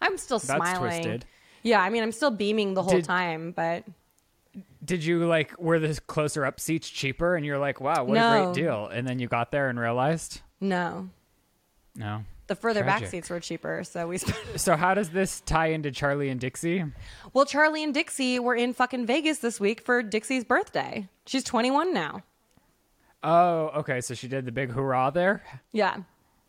[0.00, 1.02] i'm still That's smiling.
[1.02, 1.24] twisted.
[1.62, 3.84] yeah i mean i'm still beaming the whole Did- time but
[4.82, 7.36] Did you like were the closer up seats cheaper?
[7.36, 8.86] And you're like, wow, what a great deal?
[8.86, 11.10] And then you got there and realized, no.
[11.94, 12.24] No.
[12.48, 15.90] The further back seats were cheaper so we spent So how does this tie into
[15.90, 16.84] Charlie and Dixie?
[17.32, 21.08] Well, Charlie and Dixie were in fucking Vegas this week for Dixie's birthday.
[21.26, 22.22] She's 21 now.
[23.22, 24.00] Oh, okay.
[24.00, 25.42] So she did the big hurrah there.
[25.72, 25.96] Yeah.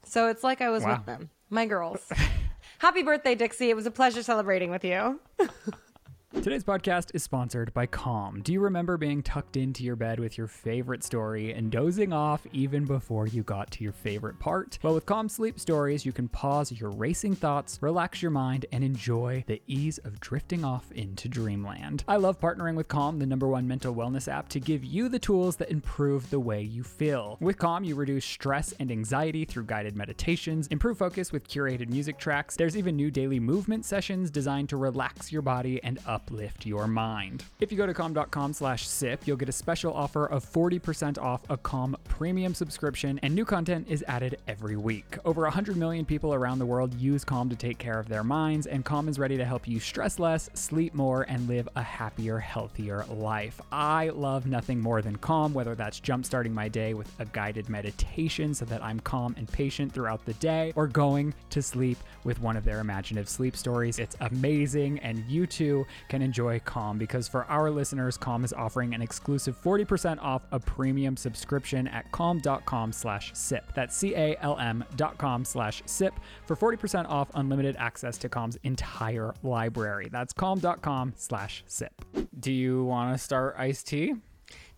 [0.03, 0.97] So it's like I was Wow.
[0.97, 2.05] with them, my girls.
[2.79, 3.69] Happy birthday, Dixie.
[3.71, 5.19] It was a pleasure celebrating with you.
[6.33, 8.41] Today's podcast is sponsored by Calm.
[8.41, 12.45] Do you remember being tucked into your bed with your favorite story and dozing off
[12.51, 14.77] even before you got to your favorite part?
[14.83, 18.83] Well, with Calm Sleep Stories, you can pause your racing thoughts, relax your mind, and
[18.83, 22.03] enjoy the ease of drifting off into dreamland.
[22.09, 25.19] I love partnering with Calm, the number one mental wellness app, to give you the
[25.19, 27.37] tools that improve the way you feel.
[27.39, 32.17] With Calm, you reduce stress and anxiety through guided meditations, improve focus with curated music
[32.17, 32.55] tracks.
[32.57, 37.43] There's even new daily movement sessions designed to relax your body and uplift your mind.
[37.59, 41.41] If you go to calm.com slash sip, you'll get a special offer of 40% off
[41.47, 45.19] a Calm premium subscription, and new content is added every week.
[45.25, 48.65] Over 100 million people around the world use Calm to take care of their minds,
[48.65, 52.39] and Calm is ready to help you stress less, sleep more, and live a happier,
[52.39, 53.61] healthier life.
[53.71, 58.55] I love nothing more than Calm, whether that's jumpstarting my day with a guided meditation
[58.55, 62.55] so that I'm calm and patient throughout the day, or going to sleep with one
[62.55, 63.97] of their imaginative sleep stories.
[63.97, 68.93] It's amazing, and you too can enjoy Calm because for our listeners, Calm is offering
[68.93, 73.71] an exclusive 40% off a premium subscription at calm.com slash sip.
[73.73, 76.13] That's C-A-L-M dot com slash sip
[76.45, 80.09] for 40% off unlimited access to Calm's entire library.
[80.11, 81.93] That's calm.com slash sip.
[82.39, 84.15] Do you want to start iced tea?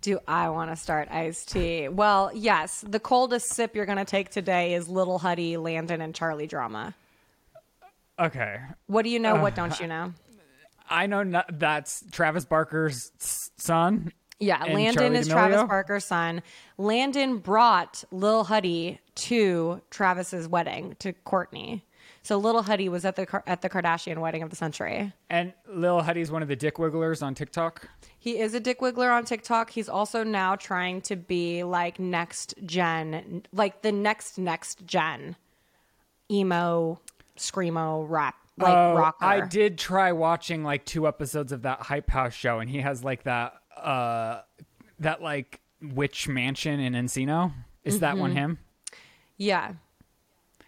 [0.01, 1.89] Do I want to start iced tea?
[1.89, 2.85] Well, yes.
[2.87, 6.95] The coldest sip you're going to take today is Little Huddy, Landon, and Charlie drama.
[8.19, 8.59] Okay.
[8.87, 9.35] What do you know?
[9.35, 10.13] What uh, don't you know?
[10.89, 13.11] I know no- that's Travis Barker's
[13.57, 14.11] son.
[14.39, 15.33] Yeah, Landon is D'Amelio?
[15.33, 16.41] Travis Barker's son.
[16.77, 21.85] Landon brought Lil Huddy to Travis's wedding to Courtney.
[22.21, 25.13] So Lil Huddy was at the at the Kardashian wedding of the century.
[25.29, 27.87] And Lil Huddy's one of the dick wigglers on TikTok.
[28.17, 29.69] He is a dick wiggler on TikTok.
[29.69, 35.35] He's also now trying to be like next gen, like the next next gen
[36.31, 36.99] emo,
[37.39, 39.25] screamo, rap, like Oh, rocker.
[39.25, 43.03] I did try watching like two episodes of that Hype House show, and he has
[43.03, 44.41] like that uh
[44.99, 47.53] that like witch mansion in Encino.
[47.83, 48.59] Is that one him?
[49.37, 49.73] Yeah,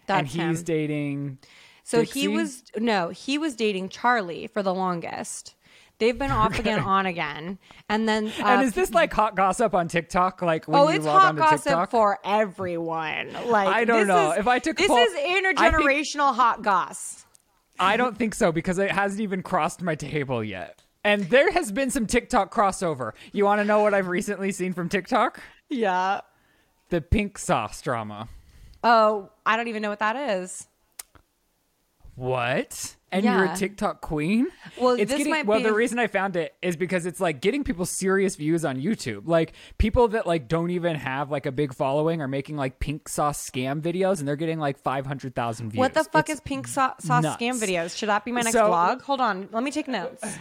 [0.06, 0.64] that's and he's him.
[0.64, 1.38] dating.
[1.84, 2.20] So Dixie?
[2.20, 5.54] he was no, he was dating Charlie for the longest.
[6.02, 9.72] They've been off again, on again, and then uh, and is this like hot gossip
[9.72, 10.42] on TikTok?
[10.42, 11.90] Like when oh, you it's log hot gossip TikTok?
[11.92, 13.32] for everyone.
[13.46, 14.32] Like I don't know.
[14.32, 17.24] is- If I took this poll- is I think- intergenerational hot goss.
[17.78, 20.82] I don't think so because it hasn't even crossed my table yet.
[21.04, 23.12] And there has been some TikTok crossover.
[23.30, 25.38] You want to know what I've recently seen from TikTok?
[25.70, 26.22] Yeah.
[26.88, 28.28] The pink sauce drama.
[28.82, 30.66] Oh, I don't even know what that is.
[32.16, 32.96] What?
[33.12, 34.48] And you're a TikTok queen?
[34.80, 37.40] Well, it's this getting, well, be- the reason I found it is because it's like
[37.42, 39.22] getting people serious views on YouTube.
[39.26, 43.08] Like people that like don't even have like a big following are making like pink
[43.08, 45.78] sauce scam videos, and they're getting like five hundred thousand views.
[45.78, 47.42] What the fuck It's- is pink sau- sauce nuts.
[47.42, 47.96] scam videos?
[47.96, 49.02] Should that be my next So- vlog?
[49.02, 50.24] Hold on, let me take notes.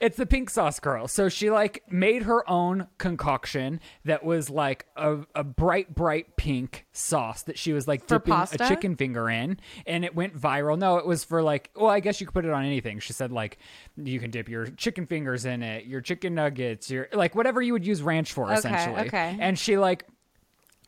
[0.00, 1.08] It's the pink sauce girl.
[1.08, 6.86] So she like made her own concoction that was like a, a bright, bright pink
[6.92, 8.64] sauce that she was like For dipping pasta?
[8.64, 10.78] a chicken finger in, and it went viral.
[10.78, 13.00] No, it was for like, well, I guess you could put it on anything.
[13.00, 13.58] She said like
[13.96, 17.72] you can dip your chicken fingers in it, your chicken nuggets, your like whatever you
[17.72, 19.06] would use ranch for, Okay, essentially.
[19.08, 19.36] okay.
[19.40, 20.04] And she like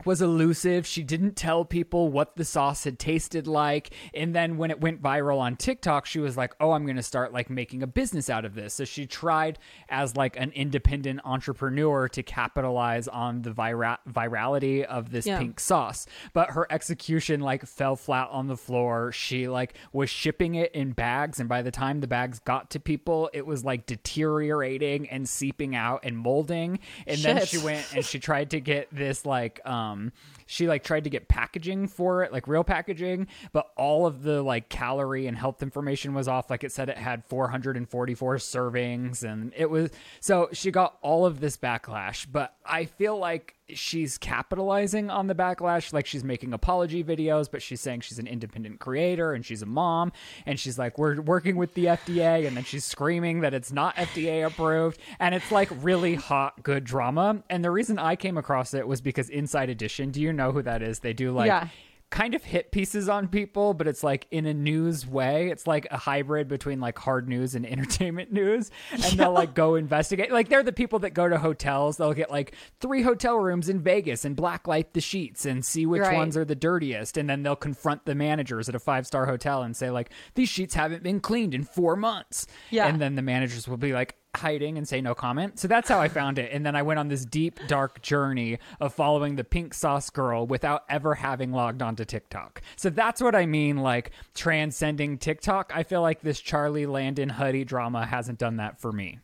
[0.07, 0.87] was elusive.
[0.87, 3.91] She didn't tell people what the sauce had tasted like.
[4.15, 7.03] And then when it went viral on TikTok, she was like, "Oh, I'm going to
[7.03, 9.59] start like making a business out of this." So she tried
[9.89, 15.39] as like an independent entrepreneur to capitalize on the vira- virality of this Yeah.
[15.39, 16.07] pink sauce.
[16.33, 19.13] But her execution like fell flat on the floor.
[19.13, 22.81] She like was shipping it in bags and by the time the bags got to
[22.81, 26.79] people, it was like deteriorating and seeping out and molding.
[27.07, 30.12] And then she went and she tried to get this like um um,
[30.51, 34.43] she like tried to get packaging for it like real packaging but all of the
[34.43, 36.51] like calorie and health information was off.
[36.51, 41.41] Like it said it had 444 servings and it was so she got all of
[41.41, 45.93] this backlash but i feel like she's capitalizing on the backlash.
[45.93, 49.67] Like she's making apology videos but she's saying she's an independent creator and she's a
[49.67, 50.13] mom
[50.47, 53.97] and she's like we're working with the FDA and then she's screaming that it's not
[53.97, 57.43] FDA approved and it's like really hot good drama.
[57.49, 60.62] And the reason I came across it was because Inside Edition do you know who
[60.62, 61.68] that is they do like Yeah.
[62.11, 65.48] kind of hit pieces on people, but it's like in a news way.
[65.50, 68.72] It's like a hybrid between like hard news and entertainment news.
[68.90, 70.33] And they'll like go investigate.
[70.33, 71.98] Like they're the people that go to hotels.
[71.98, 76.03] They'll get like three hotel rooms in Vegas and blacklight the sheets and see which
[76.03, 76.16] Right.
[76.16, 77.16] ones are the dirtiest.
[77.16, 80.48] And then they'll confront the managers at a five star hotel and say like, these
[80.48, 82.48] sheets haven't been cleaned in four months.
[82.70, 82.88] Yeah.
[82.88, 85.59] And then the managers will be like, hiding and say no comment.
[85.59, 86.52] So that's how I found it.
[86.52, 90.46] And then I went on this deep, dark journey of following the pink sauce girl
[90.46, 92.63] without ever having logged onto TikTok.
[92.77, 95.73] So that's what I mean, like transcending TikTok.
[95.75, 99.19] I feel like this Charlie Landon Huddy drama hasn't done that for me.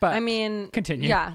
[0.00, 1.08] But I mean, continue.
[1.08, 1.34] Yeah.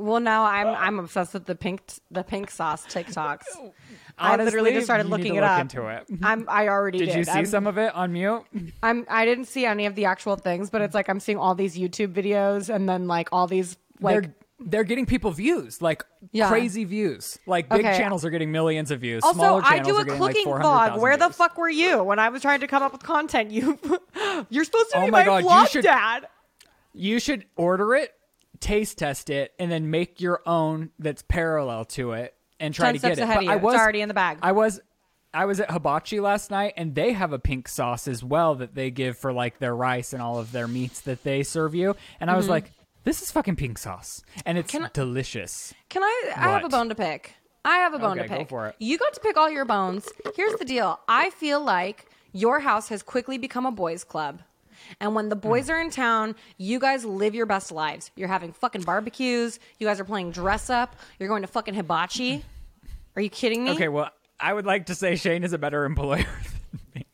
[0.00, 3.44] Well, now I'm I'm obsessed with the pink the pink sauce TikToks.
[4.18, 5.60] I literally just started looking it look up.
[5.60, 6.06] into it.
[6.22, 7.06] I'm I already did.
[7.06, 8.42] Did you see I'm, some of it on mute?
[8.82, 11.54] I'm I didn't see any of the actual things, but it's like I'm seeing all
[11.54, 16.04] these YouTube videos and then like all these like they're they're getting people views, like
[16.32, 16.48] Yeah.
[16.48, 17.38] crazy views.
[17.46, 17.96] Like big Okay.
[17.96, 19.22] channels are getting millions of views.
[19.22, 21.00] Also, Smaller I do a like cooking 400,000 vlog.
[21.00, 21.36] Where the views.
[21.36, 23.50] fuck were you when I was trying to come up with content?
[23.50, 23.78] You,
[24.50, 26.26] you're supposed to Oh be my God, you vlog should- dad.
[26.92, 28.12] You should order it,
[28.60, 32.94] taste test it, and then make your own that's parallel to it and try Ten
[32.94, 33.24] to steps get it.
[33.24, 33.50] ahead But of you.
[33.50, 34.38] I It's was already in the bag.
[34.42, 34.80] I was
[35.32, 38.74] I was at Hibachi last night and they have a pink sauce as well that
[38.74, 41.94] they give for like their rice and all of their meats that they serve you.
[42.18, 42.50] And I was Mm-hmm.
[42.52, 42.72] like,
[43.04, 44.22] this is fucking pink sauce.
[44.44, 45.72] And it's delicious.
[45.88, 46.32] Can I?
[46.36, 47.34] I have a bone to pick.
[47.64, 48.48] I have a bone Okay, to go pick.
[48.48, 48.76] for it.
[48.78, 50.08] You got to pick all your bones.
[50.34, 50.98] Here's the deal.
[51.08, 54.42] I feel like your house has quickly become a boys' club.
[54.98, 55.72] And when the boys Hmm.
[55.72, 58.10] are in town, you guys live your best lives.
[58.16, 59.58] You're having fucking barbecues.
[59.78, 60.96] You guys are playing dress up.
[61.18, 62.44] You're going to fucking hibachi.
[63.16, 63.72] Are you kidding me?
[63.72, 64.10] Okay, well,
[64.40, 66.24] I would like to say Shane is a better employer
[66.72, 67.06] than me.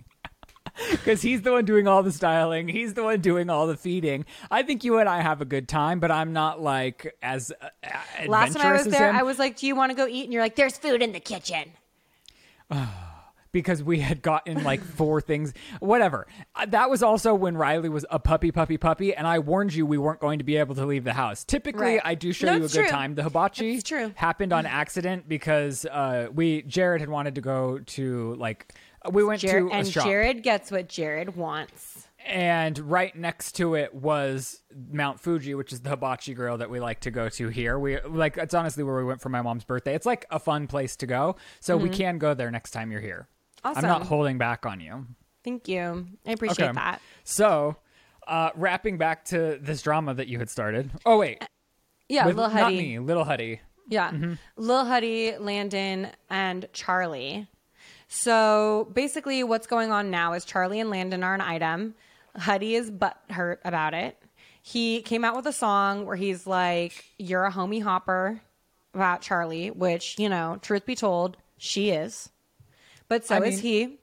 [0.90, 2.68] Because he's the one doing all the styling.
[2.68, 4.26] He's the one doing all the feeding.
[4.50, 7.68] I think you and I have a good time, but I'm not like as uh,
[8.26, 10.06] Last time I was as there, him I was like, "Do you want to go
[10.06, 11.72] eat?" And you're like, "There's food in the kitchen."
[13.56, 15.54] because we had gotten like four things.
[15.80, 16.26] Whatever.
[16.54, 19.86] Uh, That was also when Riley was a puppy, puppy, puppy, and I warned you
[19.86, 21.42] we weren't going to be able to leave the house.
[21.42, 22.00] Typically, Right.
[22.04, 23.14] I do show No, you a it's good time.
[23.14, 24.12] The hibachi true.
[24.14, 28.74] happened on accident because uh, we Jared had wanted to go to like
[29.10, 29.90] we went Jared, to and.
[29.90, 32.08] Jared gets what Jared wants.
[32.26, 36.80] and right next to it was Mount Fuji, which is the hibachi grill that we
[36.80, 37.78] like to go to here.
[37.78, 39.94] We like it's honestly where we went for my mom's birthday.
[39.94, 43.00] It's like a fun place to go, so we can go there next time you're
[43.00, 43.28] here.
[43.76, 45.06] I'm not holding back on you.
[45.44, 46.06] Thank you.
[46.26, 46.74] I appreciate Okay.
[46.74, 47.00] that.
[47.24, 47.76] So,
[48.26, 50.90] uh, wrapping back to this drama that you had started.
[51.04, 51.42] Oh wait,
[52.08, 52.76] Yeah, with Lil not Huddy.
[52.78, 53.60] me, little Huddy.
[53.88, 54.12] Yeah.
[54.56, 57.46] Lil Huddy, Landon, and Charlie.
[58.08, 61.94] So basically, what's going on now is Charlie and Landon are an item.
[62.36, 64.16] Huddy is butt hurt about it.
[64.62, 68.40] He came out with a song where he's like, You're a homie hopper
[68.94, 72.30] about Charlie, which, you know, truth be told, she is.
[73.08, 73.98] But so I is mean, he.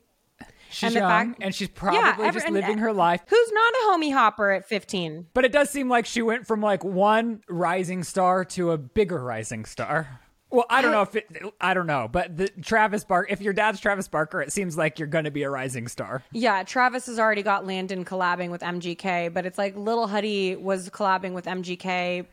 [0.70, 3.22] She's And young, fact- and she's probably every- just and- living uh, her life.
[3.28, 5.28] Who's not a homie hopper at 15?
[5.34, 9.24] But it does seem like she went from like one rising star to a bigger
[9.24, 10.20] rising star.
[10.49, 11.26] Well, I don't know if it.
[11.60, 13.28] I don't know, but the Travis Barker.
[13.32, 16.22] If your dad's Travis Barker, it seems like you're going to be a rising star.
[16.32, 20.91] Yeah, Travis has already got Landon collabing with MGK, but it's like Little Huddy was
[20.91, 22.28] collabing with MGK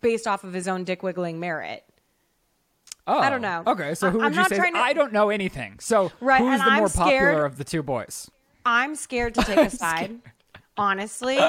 [0.00, 1.84] based off of his own dick wiggling merit.
[3.06, 3.62] Oh, I don't know.
[3.66, 4.56] Okay, so who I- would I'm you not say?
[4.56, 5.78] trying to- I don't know anything.
[5.80, 8.30] So Right, who's and the I'm more popular of the two boys?
[8.64, 10.20] I'm scared to take a side,
[10.76, 11.38] honestly.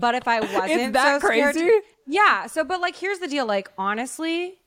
[0.00, 1.70] But if I wasn't that so scared, crazy?
[2.08, 2.46] yeah.
[2.48, 3.46] So, but like, here's the deal.
[3.46, 4.58] Like, honestly,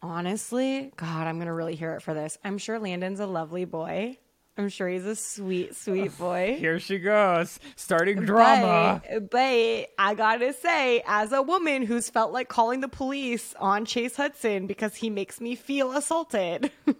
[0.00, 2.38] honestly, God, I'm gonna really hear it for this.
[2.42, 4.16] I'm sure Landon's a lovely boy.
[4.58, 6.56] I'm sure he's a sweet, sweet boy.
[6.58, 9.02] Here she goes, starting drama.
[9.10, 13.86] But, but I gotta say, as a woman who's felt like calling the police on
[13.86, 16.70] Chase Hudson because he makes me feel assaulted.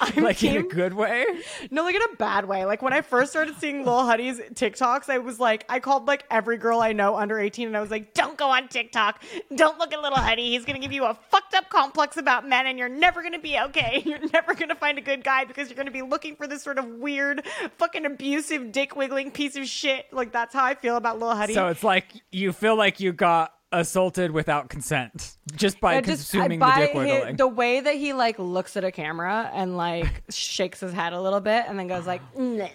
[0.00, 1.26] I'm like in a good way.
[1.70, 2.64] no, like in a bad way.
[2.64, 6.24] Like when I first started seeing Lil Huddy's TikToks, I was like, I called like
[6.30, 9.22] every girl I know under 18 and I was like, don't go on TikTok.
[9.54, 10.50] Don't look at Little Huddy.
[10.50, 13.32] He's going to give you a fucked up complex about men and you're never going
[13.32, 14.02] to be okay.
[14.06, 16.46] You're never going to find a good guy because you're going to be looking for
[16.46, 17.44] this sort of weird,
[17.78, 20.06] fucking abusive, dick wiggling piece of shit.
[20.12, 21.54] Like that's how I feel about Little Huddy.
[21.54, 26.62] So it's like you feel like you got assaulted without consent just by just- consuming
[26.62, 27.36] I- the by dick wiggling.
[27.36, 31.20] the way that he like looks at a camera and like shakes his head a
[31.20, 32.68] little bit and then goes like, "Nah,"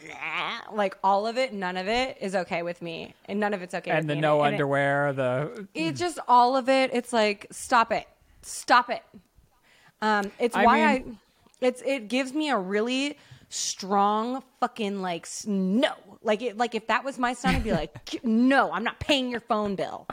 [0.74, 3.74] like all of it, none of it is okay with me, and none of it's
[3.74, 3.92] okay.
[3.92, 6.92] with and the no And it- underwear, the it's just all of it.
[6.94, 8.08] It's like stop it,
[8.42, 9.02] stop it.
[10.02, 11.18] Um, it's I why mean-
[11.62, 13.18] I, it's it gives me a really
[13.50, 18.20] strong fucking like no, like it like if that was my son, I'd be like,
[18.26, 20.06] no, I'm not paying your phone bill.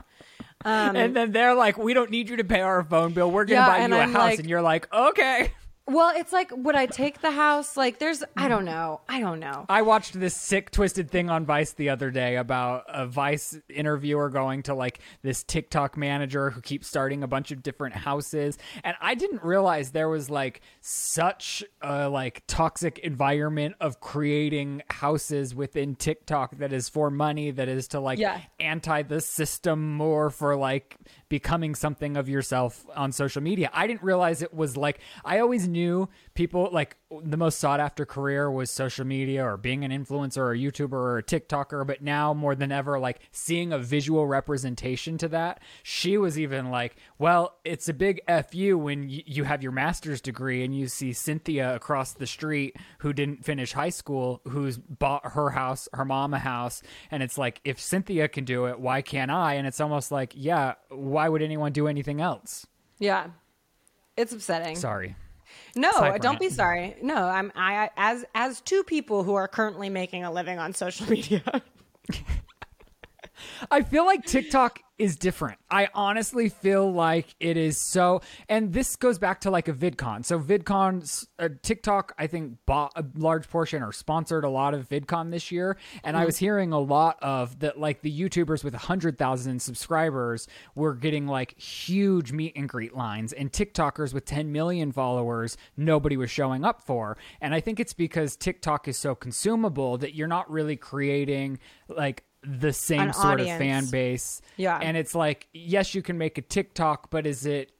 [0.64, 3.30] Um, and then they're like, "We don't need you to pay our phone bill.
[3.30, 5.52] We're gonna Yeah, buy you a I'm house," like- and you're like, "Okay."
[5.90, 7.74] Well, it's like, would I take the house?
[7.74, 9.00] Like, there's, I don't know.
[9.08, 9.64] I don't know.
[9.70, 14.28] I watched this sick, twisted thing on Vice the other day about a Vice interviewer
[14.28, 18.96] going to like this TikTok manager who keeps starting a bunch of different houses, and
[19.00, 25.94] I didn't realize there was like such a like toxic environment of creating houses within
[25.94, 28.40] TikTok that is for money, that is to like Yeah.
[28.60, 33.70] anti the system more for like becoming something of yourself on social media.
[33.72, 38.04] I didn't realize it was like I always knew people like the most sought after
[38.06, 42.02] career was social media or being an influencer or a YouTuber or a TikToker, but
[42.02, 45.60] now more than ever like seeing a visual representation to that.
[45.82, 48.20] She was even like, well, it's a big
[48.50, 52.76] fu when y- you have your master's degree and you see Cynthia across the street
[52.98, 57.38] who didn't finish high school who's bought her house, her mom a house, and it's
[57.38, 59.54] like if Cynthia can do it, why can't I?
[59.54, 62.66] And it's almost like, yeah, why would anyone do anything else?
[62.98, 63.28] Yeah.
[64.18, 64.76] It's upsetting.
[64.76, 65.16] Sorry.
[65.74, 66.96] No, Side don't be sorry.
[67.02, 71.06] No, I'm I as as two people who are currently making a living on social
[71.10, 71.42] media.
[73.70, 75.58] I feel like TikTok is different.
[75.70, 80.24] I honestly feel like it is so, and this goes back to like a VidCon.
[80.24, 84.88] So VidCon, uh, TikTok, I think bought a large portion or sponsored a lot of
[84.88, 88.74] VidCon this year, and I was hearing a lot of that, like the YouTubers with
[88.74, 94.50] hundred thousand subscribers were getting like huge meet and greet lines, and TikTokers with ten
[94.52, 97.16] million followers, nobody was showing up for.
[97.40, 102.24] And I think it's because TikTok is so consumable that you're not really creating like
[102.42, 103.52] the same An sort audience.
[103.52, 104.42] of fan base.
[104.56, 104.78] Yeah.
[104.78, 107.72] And it's like, yes, you can make a TikTok, but is it.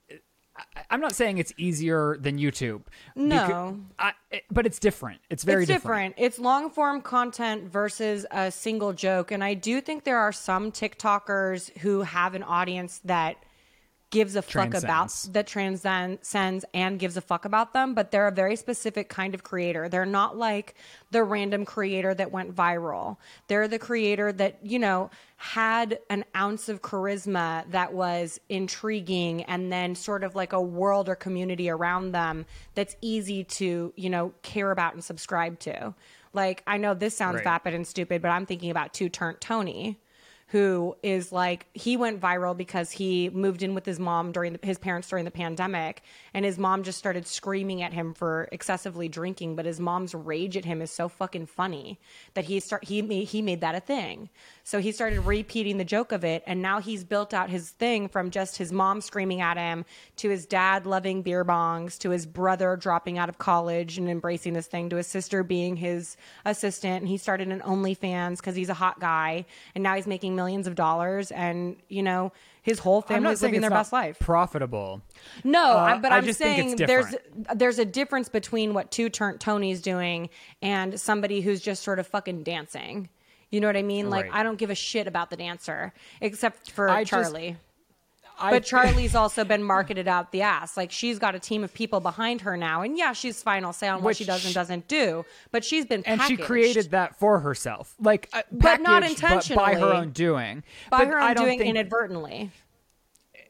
[0.91, 2.83] I'm not saying it's easier than YouTube.
[3.15, 3.79] No.
[3.97, 4.13] I,
[4.51, 5.21] but it's different.
[5.31, 6.17] It's very it's different.
[6.19, 9.31] It's long form content versus a single joke.
[9.31, 13.37] And I do think there are some TikTokers who have an audience that
[14.11, 18.33] gives a fuck about that transcends and gives a fuck about them, but they're a
[18.33, 19.89] very specific kind of creator.
[19.89, 20.75] They're not like
[21.11, 23.19] the random creator that went viral.
[23.49, 29.71] They're the creator that, you know, had an ounce of charisma that was intriguing and
[29.71, 34.33] then sort of like a world or community around them that's easy to, you know,
[34.43, 35.95] care about and subscribe to.
[36.33, 37.45] Like, I know this sounds Right.
[37.45, 39.99] vapid and stupid, but I'm thinking about Two Turnt Tony
[40.49, 44.61] who is like he went viral because he moved in with his mom during the,
[44.63, 49.09] his parents during the pandemic and his mom just started screaming at him for excessively
[49.09, 51.99] drinking but his mom's rage at him is so fucking funny
[52.35, 54.29] that he start he he made that a thing
[54.69, 58.07] so he started repeating the joke of it and now he's built out his thing
[58.07, 59.83] from just his mom screaming at him
[60.17, 64.53] to his dad loving beer bongs to his brother dropping out of college and embracing
[64.53, 68.69] this thing to his sister being his assistant and he started an OnlyFans because he's
[68.69, 73.03] a hot guy and now he's making millions of dollars and you know his whole
[73.09, 74.19] I'm not family's living their best life.
[74.19, 75.01] Profitable.
[75.45, 77.15] No, Uh, I- but I'm saying there's
[77.55, 80.29] there's a difference between what two turn Tony's doing
[80.61, 83.09] and somebody who's just sort of fucking dancing.
[83.51, 84.11] You know what I mean?
[84.11, 84.35] Like Right.
[84.35, 87.57] I don't give a shit about the dancer except for I just- Charlie.
[88.41, 90.77] I- but Charlie's also been marketed out the ass.
[90.77, 93.89] Like she's got a team of people behind her now, and yeah, she's final say
[93.89, 95.25] on what she does and doesn't do.
[95.51, 99.23] But she's been and she created that for herself, like, uh, But not packaged,
[99.57, 99.97] by her intentionally.
[99.97, 100.63] own doing.
[100.91, 102.53] by But her I own don't doing think, inadvertently.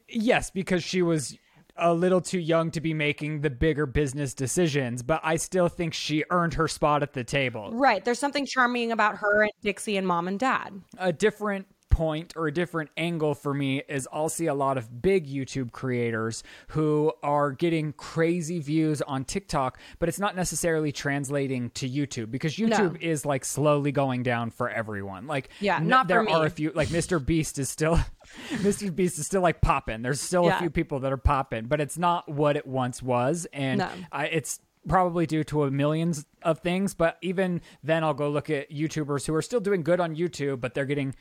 [0.07, 1.37] Yes, because she was
[1.79, 5.93] a little too young to be making the bigger business decisions, but I still think
[5.93, 7.71] she earned her spot at the table.
[7.71, 8.03] Right.
[8.03, 10.81] There's something charming about her and Dixie and mom and dad.
[10.97, 11.67] A different
[11.99, 15.73] point or a different angle for me is I'll see a lot of big YouTube
[15.73, 22.31] creators who are getting crazy views on TikTok, but it's not necessarily translating to YouTube
[22.31, 25.27] because YouTube is like slowly going down for everyone.
[25.27, 27.23] Like, Yeah, n- not there are a few like Mr.
[27.23, 27.99] Beast is still
[28.49, 28.95] Mr.
[28.95, 30.01] Beast is still like popping.
[30.01, 30.55] There's still Yeah.
[30.55, 33.89] a few people that are popping, but it's not what it once was, and No.
[34.11, 36.93] I, it's probably due to a millions of things.
[36.93, 40.61] But even then, I'll go look at YouTubers who are still doing good on YouTube,
[40.61, 41.13] but they're getting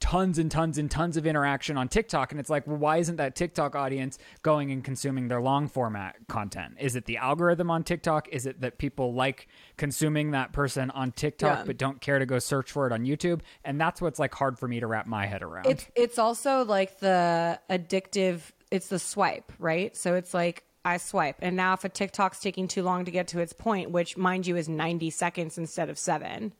[0.00, 3.16] tons and tons and tons of interaction on TikTok, and it's like, well, why isn't
[3.16, 6.74] that TikTok audience going and consuming their long format content?
[6.78, 8.28] Is it the algorithm on TikTok?
[8.28, 11.64] Is it that people like consuming that person on TikTok Yeah.
[11.64, 13.40] but don't care to go search for it on YouTube?
[13.64, 15.66] And that's what's like hard for me to wrap my head around.
[15.66, 18.40] It's it's also like the addictive.
[18.70, 19.96] It's the swipe, right?
[19.96, 23.28] So it's like I swipe, and now if a TikTok's taking too long to get
[23.28, 26.52] to its point, which mind you is ninety seconds instead of seven,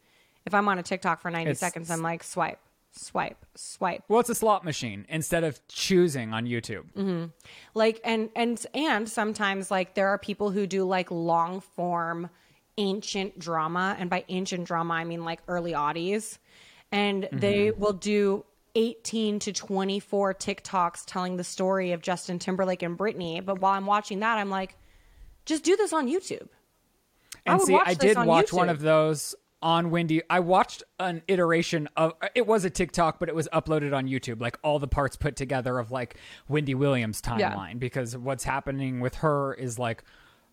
[0.47, 2.61] if I'm on a TikTok for ninety It's- seconds, I'm like swipe,
[2.97, 4.03] swipe, swipe.
[4.09, 6.85] well, it's a slot machine instead of choosing on YouTube.
[6.97, 7.27] Mm-hmm.
[7.75, 12.31] like and and and sometimes like there are people who do like long form
[12.79, 16.39] ancient drama and by ancient drama i mean like early oddies
[16.91, 22.99] and they will do 18 to 24 tiktoks telling the story of justin timberlake and
[22.99, 24.77] britney but while i'm watching that i'm like
[25.47, 26.49] Just do this on YouTube.
[27.47, 29.35] And would see, I did watch one of those
[29.65, 30.21] on Wendy.
[30.29, 34.41] I watched an iteration of it was a TikTok, but it was uploaded on YouTube,
[34.41, 36.17] like all the parts put together of like
[36.49, 37.51] Wendy Williams Yeah.
[37.51, 40.05] timeline because what's happening with her is like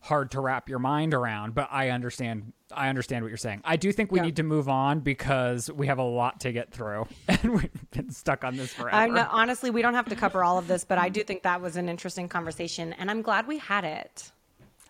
[0.04, 3.62] hard to wrap your mind around, but I understand I understand what you're saying.
[3.66, 4.26] I do think we Yeah.
[4.28, 8.10] need to move on because we have a lot to get through and we've been
[8.12, 9.12] stuck on this forever.
[9.14, 11.60] Not, honestly, we don't have to cover all of this, but I do think that
[11.62, 14.32] was an interesting conversation, and I'm glad we had it.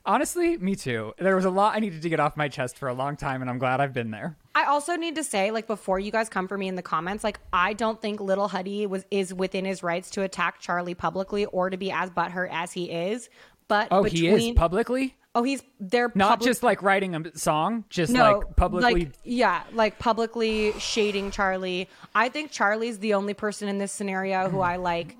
[0.05, 1.13] Honestly, me too.
[1.19, 3.41] There was a lot I needed to get off my chest for a long time
[3.41, 4.35] and I'm glad I've been there.
[4.55, 7.23] I also need to say, like, before you guys come for me in the comments,
[7.23, 11.45] like, I don't think Little Huddy was is within his rights to attack Charlie publicly
[11.45, 13.29] or to be as butthurt as he is.
[13.67, 15.15] But Oh, between, he is publicly?
[15.33, 19.13] Oh, he's they're Not public- just like writing a song, just no, like publicly like,
[19.23, 21.87] yeah, like publicly shading Charlie.
[22.13, 25.15] I think Charlie's the only person in this scenario who I like,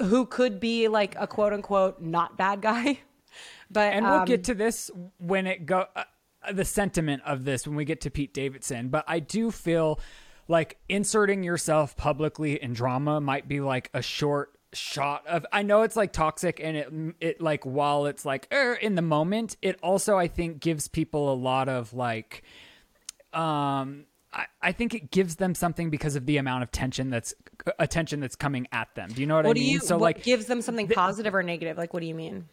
[0.00, 2.98] who could be like a quote unquote not bad guy.
[3.70, 6.04] But and we'll um, get to this when it go uh,
[6.52, 10.00] the sentiment of this when we get to Pete Davidson but I do feel
[10.46, 15.82] like inserting yourself publicly in drama might be like a short shot of I know
[15.82, 19.78] it's like toxic and it it like while it's like er, in the moment it
[19.82, 22.42] also I think gives people a lot of like
[23.32, 27.34] um I, I think it gives them something because of the amount of tension that's
[27.78, 29.10] attention that's coming at them.
[29.10, 29.72] Do you know what, what I mean?
[29.72, 29.80] you?
[29.80, 31.78] so what like gives them something positive or negative?
[31.78, 32.48] Like, what do you mean?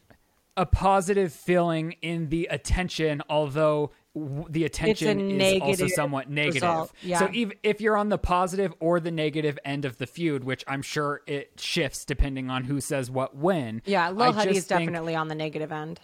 [0.58, 6.92] A positive feeling in the attention, although w- the attention is also somewhat negative.
[7.02, 7.20] yeah.
[7.20, 10.64] So even if you're on the positive or the negative end of the feud, which
[10.68, 13.82] I'm sure it shifts depending on who says what when.
[13.86, 16.00] Yeah, Lil Huddy is definitely on the negative end.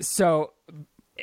[0.00, 0.52] so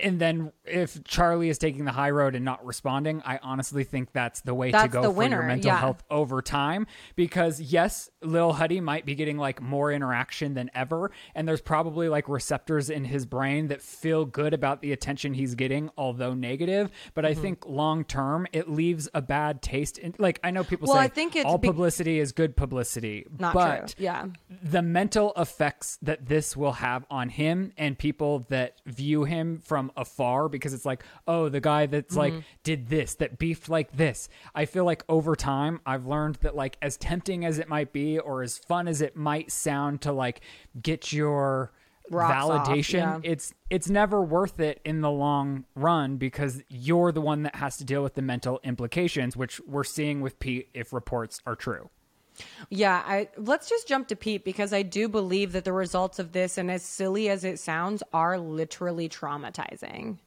[0.01, 4.11] and then if Charlie is taking the high road and not responding, I honestly think
[4.13, 5.77] that's the way to go for winner, your mental yeah.
[5.79, 6.87] health over time.
[7.15, 12.09] Because yes, Lil Huddy might be getting like more interaction than ever, and there's probably
[12.09, 16.91] like receptors in his brain that feel good about the attention he's getting, although negative.
[17.13, 17.39] But Mm-hmm.
[17.39, 19.97] I think long term, it leaves a bad taste.
[19.97, 22.55] In, like I know people Well, say I think it's all be- publicity is good
[22.57, 24.03] publicity, Not but true.
[24.03, 24.25] Yeah.
[24.61, 29.82] the mental effects that this will have on him and people that view him from
[29.95, 32.41] afar because it's like oh the guy that's like mm-hmm.
[32.63, 34.29] did this that beefed like this.
[34.55, 38.19] I feel like over time i've learned that like as tempting as it might be
[38.19, 40.41] or as fun as it might sound to like
[40.81, 41.71] get your
[42.11, 43.19] Rocks off, validation yeah.
[43.23, 47.77] it's it's never worth it in the long run because you're the one that has
[47.77, 51.89] to deal with the mental implications which we're seeing with pete if reports are true
[52.69, 56.31] Yeah, I let's just jump to Pete because I do believe that the results of
[56.31, 60.17] this, and as silly as it sounds, are literally traumatizing.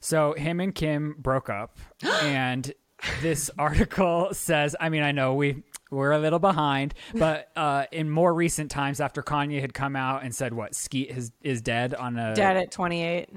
[0.00, 1.78] So him and Kim broke up,
[2.22, 2.72] and
[3.20, 8.08] this article says, I mean, I know we we're a little behind, but uh, in
[8.08, 11.94] more recent times, after Kanye had come out and said what Skete is is dead
[11.94, 13.28] on a Dead at 28.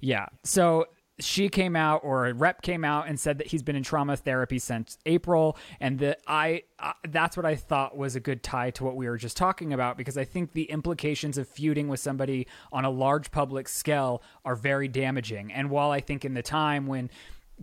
[0.00, 0.26] yeah.
[0.44, 0.86] So
[1.18, 4.16] she came out, or a rep came out, and said that he's been in trauma
[4.16, 8.70] therapy since April, and that I uh, that's what I thought was a good tie
[8.72, 12.00] to what we were just talking about because I think the implications of feuding with
[12.00, 15.52] somebody on a large public scale are very damaging.
[15.52, 17.10] And while I think in the time when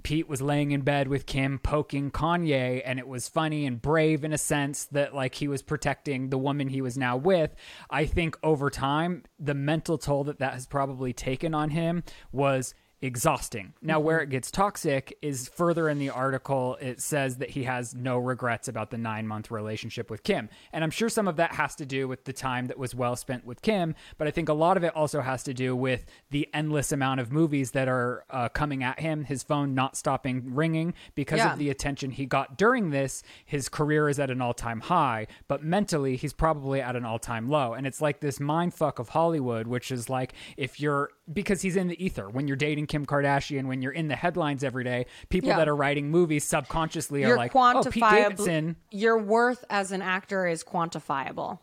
[0.01, 4.23] Pete was laying in bed with Kim poking Kanye and it was funny and brave
[4.23, 7.53] in a sense that like he was protecting the woman he was now with.
[7.91, 12.73] I think over time the mental toll that that has probably taken on him was
[13.03, 13.73] exhausting.
[13.81, 17.93] Now where it gets toxic is further in the article it says that he has
[17.93, 20.49] no regrets about the 9-month relationship with Kim.
[20.71, 23.15] And I'm sure some of that has to do with the time that was well
[23.17, 26.05] spent with Kim, but I think a lot of it also has to do with
[26.31, 30.53] the endless amount of movies that are uh, coming at him, his phone not stopping
[30.55, 31.53] ringing because Yeah.
[31.53, 33.21] of the attention he got during this.
[33.45, 37.73] His career is at an all-time high, but mentally he's probably at an all-time low.
[37.73, 41.75] And it's like this mind fuck of Hollywood, which is like if you're because he's
[41.77, 45.07] in the ether when you're dating Kim Kardashian, when you're in the headlines every day,
[45.29, 45.57] people Yeah.
[45.57, 48.03] that are writing movies subconsciously are You're like, "Oh, Pete.
[48.03, 51.57] Davidson." your worth as an actor is quantifiable.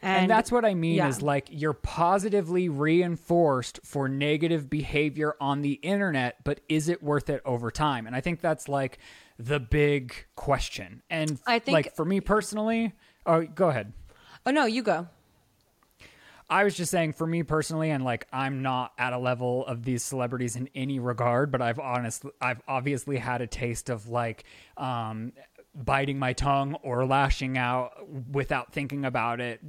[0.00, 1.08] And, that's what I mean yeah.
[1.08, 7.28] is like you're positively reinforced for negative behavior on the internet, but is it worth
[7.28, 8.06] it over time?
[8.06, 8.98] And I think that's like
[9.38, 11.02] the big question.
[11.10, 12.94] And I think- like for me personally,
[13.26, 13.92] oh, go ahead.
[14.46, 15.08] Oh, no, you go.
[16.48, 19.84] I was just saying for me personally, and like I'm not at a level of
[19.84, 24.44] these celebrities in any regard, but I've honestly, I've obviously had a taste of like
[24.76, 25.32] um,
[25.74, 27.92] biting my tongue or lashing out
[28.30, 29.60] without thinking about it.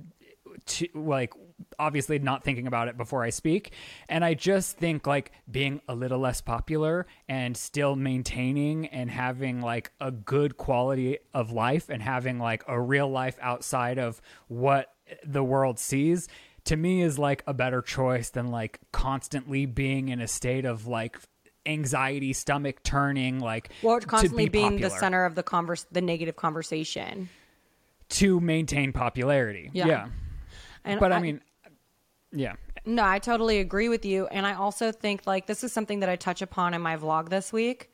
[0.68, 1.34] To, like
[1.78, 3.74] obviously not thinking about it before I speak,
[4.08, 9.62] and I just think like being a little less popular and still maintaining and having
[9.62, 14.94] like a good quality of life and having like a real life outside of what
[15.26, 16.28] the world sees
[16.66, 20.88] to me is like a better choice than like constantly being in a state of
[20.88, 21.18] like
[21.66, 26.36] anxiety, stomach turning, like to constantly be being the center of the converse, the negative
[26.36, 27.30] conversation.
[28.10, 29.70] to maintain popularity.
[29.74, 29.88] Yeah.
[29.88, 30.08] Yeah.
[30.84, 31.42] And But I mean,
[32.32, 32.56] yeah.
[32.86, 34.28] No, I totally agree with you.
[34.28, 37.30] And I also think like this is something that I touch upon in my vlog
[37.30, 37.90] this week,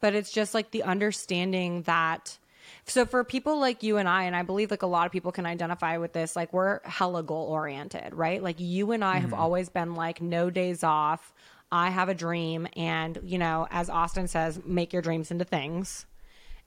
[0.00, 2.38] but it's just like the understanding that
[2.84, 5.32] so for people like you and I, and I believe like a lot of people
[5.32, 8.42] can identify with this, like we're hella goal oriented, right?
[8.42, 9.40] Like you and I have mm-hmm.
[9.40, 11.32] always been like no days off.
[11.70, 16.06] I have a dream and, you know, as Austin says, make your dreams into things.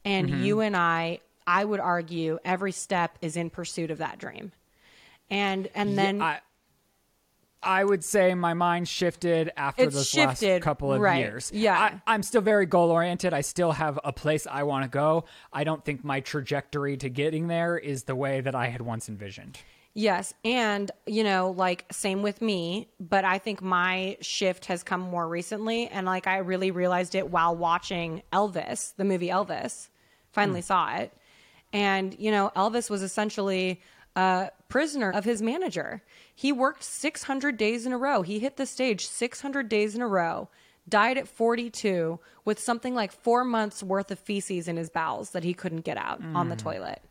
[0.03, 0.43] And mm-hmm.
[0.43, 4.51] you and I, I would argue every step is in pursuit of that dream.
[5.31, 6.39] And and then I,
[7.61, 11.51] I would say my mind shifted after It's this shifted, last couple of right, years.
[11.53, 11.77] yeah.
[11.77, 13.33] I, I'm still very goal oriented.
[13.33, 15.25] I still have a place I want to go.
[15.51, 19.09] I don't think my trajectory to getting there is the way that I had once
[19.09, 19.59] envisioned.
[19.93, 20.33] Yes.
[20.45, 25.27] And, you know, like, same with me, but I think my shift has come more
[25.27, 25.87] recently.
[25.87, 29.89] And, like, I really realized it while watching Elvis, the movie Elvis.
[30.31, 30.65] Finally hmm.
[30.65, 31.11] saw it.
[31.73, 33.81] And, you know, Elvis was essentially
[34.15, 36.01] a prisoner of his manager.
[36.39, 38.21] He worked 600 days in a row.
[38.21, 40.47] He hit the stage 600 days in a row,
[40.87, 45.43] died at 42 with something like four months worth of feces in his bowels that
[45.43, 46.59] he couldn't get out on the mm.
[46.59, 47.01] toilet.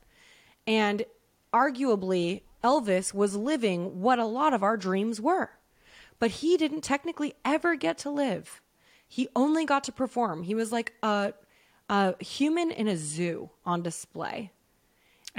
[0.66, 1.04] And
[1.52, 5.50] arguably, Elvis was living what a lot of our dreams were.
[6.18, 8.62] But he didn't technically ever get to live.
[9.06, 10.44] He only got to perform.
[10.44, 11.34] He was like a,
[11.90, 14.52] a human in a zoo on display.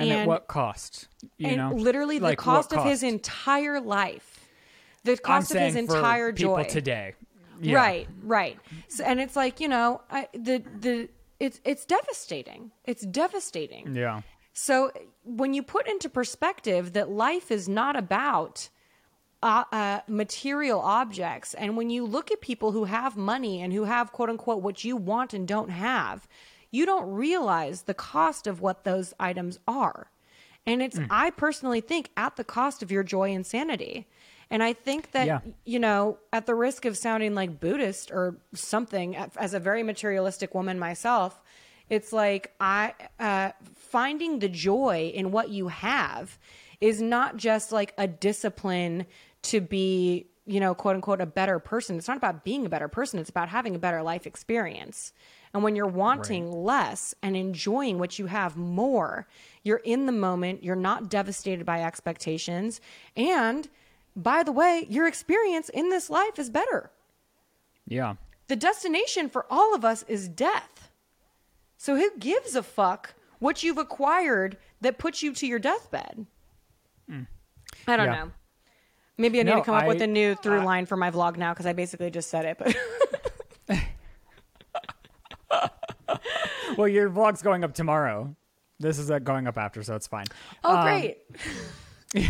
[0.01, 1.07] And, at what cost?
[1.37, 4.39] You and know, literally the Like, what cost of his entire life.
[5.03, 6.63] The I'm cost of his entire people joy.
[6.65, 7.13] today.
[7.61, 7.75] Yeah.
[7.75, 8.57] Right, right.
[8.87, 12.71] So, and it's like, you know, I, the the it's it's devastating.
[12.85, 13.95] It's devastating.
[13.95, 14.21] Yeah.
[14.53, 14.91] So
[15.23, 18.69] when you put into perspective that life is not about
[19.41, 23.85] uh, uh, material objects, and when you look at people who have money and who
[23.85, 26.27] have quote unquote what you want and don't have,
[26.71, 30.09] you don't realize the cost of what those items are.
[30.65, 34.07] And it's, I personally think, at the cost of your joy and sanity.
[34.51, 35.39] And I think that, Yeah.
[35.65, 40.53] you know, at the risk of sounding like Buddhist or something, as a very materialistic
[40.53, 41.41] woman myself,
[41.89, 46.37] it's like I uh, finding the joy in what you have
[46.81, 49.05] is not just like a discipline
[49.43, 51.97] to be, you know, quote unquote, a better person.
[51.97, 53.19] It's not about being a better person.
[53.19, 55.13] It's about having a better life experience.
[55.53, 59.27] And when you're wanting less and enjoying what you have more,
[59.63, 60.63] you're in the moment.
[60.63, 62.81] You're not devastated by expectations.
[63.15, 63.69] And
[64.15, 66.91] by the way, your experience in this life is better.
[67.87, 68.15] Yeah.
[68.47, 70.89] The destination for all of us is death.
[71.77, 76.25] So who gives a fuck what you've acquired that puts you to your deathbed?
[77.07, 77.23] Hmm.
[77.87, 78.07] I don't.
[78.07, 78.15] Yeah.
[78.15, 78.31] know.
[79.19, 81.11] Maybe I need No, to come up with I- a new through line for my
[81.11, 82.57] vlog now because I basically just said it.
[82.57, 82.75] But
[86.77, 88.33] Well, your vlog's going up tomorrow.
[88.79, 90.23] This is uh, going up after, so it's fine.
[90.63, 91.17] oh, Um, great!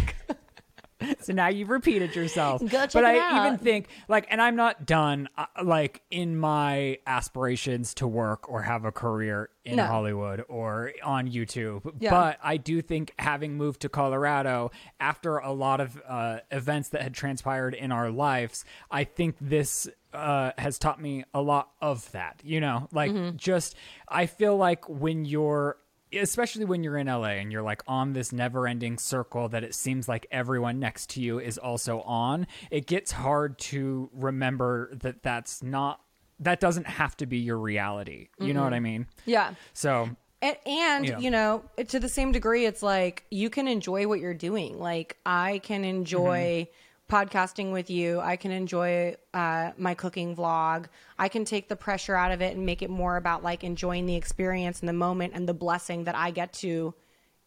[1.21, 2.61] so now you've repeated yourself.
[2.61, 5.29] Go check but I even think like, and I'm not done.
[5.37, 9.85] Uh, like in my aspirations to work or have a career in No.
[9.85, 11.93] Hollywood or on YouTube.
[11.99, 12.09] Yeah.
[12.11, 17.01] But I do think having moved to Colorado after a lot of uh, events that
[17.01, 22.11] had transpired in our lives, I think this uh, has taught me a lot of
[22.13, 22.41] that.
[22.43, 23.37] You know, like Mm-hmm.
[23.37, 23.75] just
[24.07, 25.77] I feel like when you're
[26.13, 29.75] especially when you're in LA and you're like on this never ending circle that it
[29.75, 35.23] seems like everyone next to you is also on, it gets hard to remember that
[35.23, 36.01] that's not,
[36.39, 38.29] that doesn't have to be your reality.
[38.39, 38.83] You know what I mm-hmm.
[38.83, 39.07] mean?
[39.25, 39.53] Yeah.
[39.73, 40.09] So,
[40.41, 41.19] And, and Yeah.
[41.19, 44.79] you know, to the same degree, it's like you can enjoy what you're doing.
[44.79, 46.75] Like I can enjoy mm-hmm.
[47.09, 48.19] Podcasting with you.
[48.19, 50.85] I can enjoy uh, my cooking vlog.
[51.17, 54.05] I can take the pressure out of it and make it more about like enjoying
[54.05, 56.93] the experience and the moment and the blessing that I get to,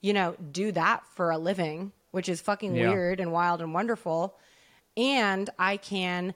[0.00, 2.90] you know, do that for a living, which is fucking Yeah.
[2.90, 4.36] weird and wild and wonderful.
[4.96, 6.34] And I can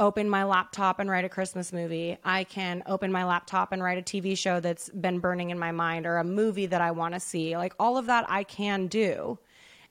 [0.00, 2.18] open my laptop and write a Christmas movie.
[2.24, 5.72] I can open my laptop and write a TV show that's been burning in my
[5.72, 7.56] mind or a movie that I want to see.
[7.56, 9.38] Like all of that I can do.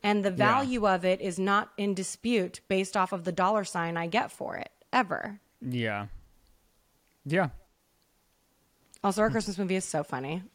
[0.04, 3.98] And the value of it is not in dispute based off of the dollar sign
[3.98, 5.40] I get for it ever.
[5.62, 6.08] yeah.
[7.26, 7.50] Yeah.
[9.04, 10.44] Also, our Christmas movie is so funny.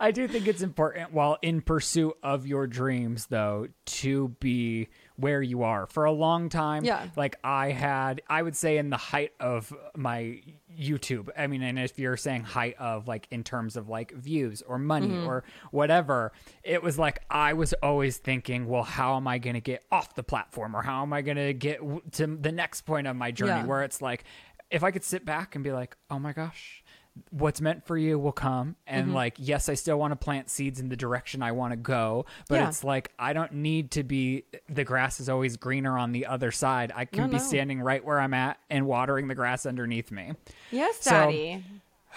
[0.00, 5.42] I do think it's important while in pursuit of your dreams though to be where
[5.42, 5.86] you are.
[5.86, 7.08] For a long time, Yeah.
[7.16, 10.42] like I had I would say in the height of my
[10.78, 11.30] YouTube.
[11.36, 14.78] I mean, and if you're saying height of like in terms of like views or
[14.78, 15.26] money mm-hmm.
[15.26, 19.60] or whatever, it was like I was always thinking, well, how am I going to
[19.60, 21.80] get off the platform or how am I going to get
[22.12, 23.66] to the next point of my journey Yeah.
[23.66, 24.24] where it's like
[24.70, 26.82] if I could sit back and be like, oh my gosh,
[27.30, 28.76] what's meant for you will come.
[28.86, 29.14] And Mm-hmm.
[29.14, 32.26] like, yes, I still want to plant seeds in the direction I want to go,
[32.48, 32.68] but Yeah.
[32.68, 36.50] it's like, I don't need to be, the grass is always greener on the other
[36.52, 36.92] side.
[36.94, 37.42] I can No, be no.
[37.42, 40.32] standing right where I'm at and watering the grass underneath me.
[40.70, 41.64] Yes, So- Daddy.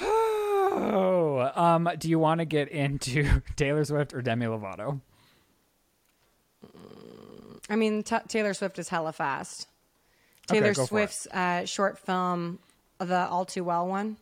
[0.02, 5.02] Oh, um, do you want to get into Taylor Swift or Demi Lovato?
[7.70, 9.68] I mean, t- Taylor Swift is hella fast.
[10.48, 10.78] Taylor it.
[10.78, 12.60] Swift's uh, short film,
[12.98, 14.18] the All Too Well one.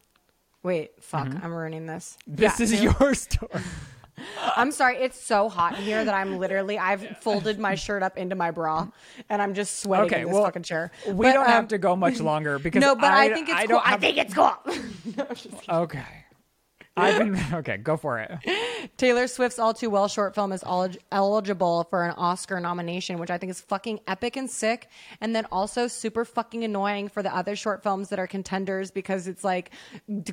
[0.67, 1.45] Wait, fuck, Mm-hmm.
[1.45, 2.17] I'm ruining this.
[2.27, 3.61] This Yeah, is your story.
[4.57, 8.17] I'm sorry, it's so hot in here that I'm literally I've folded my shirt up
[8.17, 8.87] into my bra
[9.29, 10.91] and I'm just sweating Okay, in this well, fucking chair.
[11.07, 13.47] We But, don't um, have to go much longer because No, but I, I, think
[13.47, 13.67] it's I cool.
[13.77, 14.57] don't I have- think it's cool.
[15.83, 16.03] okay.
[16.97, 17.77] I've been okay.
[17.77, 18.91] Go for it.
[18.97, 23.29] Taylor Swift's All Too Well short film is elig- eligible for an Oscar nomination, which
[23.29, 24.89] I think is fucking epic and sick.
[25.21, 29.27] And then also super fucking annoying for the other short films that are contenders because
[29.27, 29.71] it's like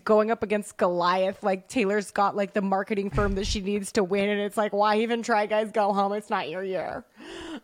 [0.04, 1.42] going up against Goliath.
[1.42, 4.28] Like Taylor's got like the marketing firm that she needs to win.
[4.28, 5.70] And it's like, why even try, guys?
[5.70, 6.12] Go home.
[6.12, 7.04] It's not your year.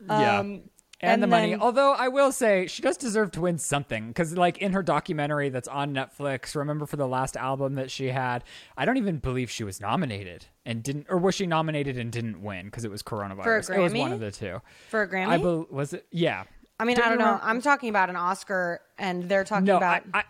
[0.09, 0.39] Yeah.
[0.39, 0.63] Um,
[1.03, 1.55] And, and the money.
[1.57, 5.49] Although I will say she does deserve to win something because, like, in her documentary
[5.49, 8.45] that's on Netflix, remember for the last album that she had,
[8.77, 12.43] I don't even believe she was nominated and didn't, or was she nominated and didn't
[12.43, 13.75] win because it was coronavirus?
[13.75, 14.61] It was one of the two.
[14.91, 15.29] For a Grammy?
[15.29, 16.07] I bel was it?
[16.11, 16.45] Yeah.
[16.79, 17.25] I mean, I don't know.
[17.25, 20.03] remember- I'm talking about an Oscar and they're talking No, about.
[20.13, 20.25] I, I,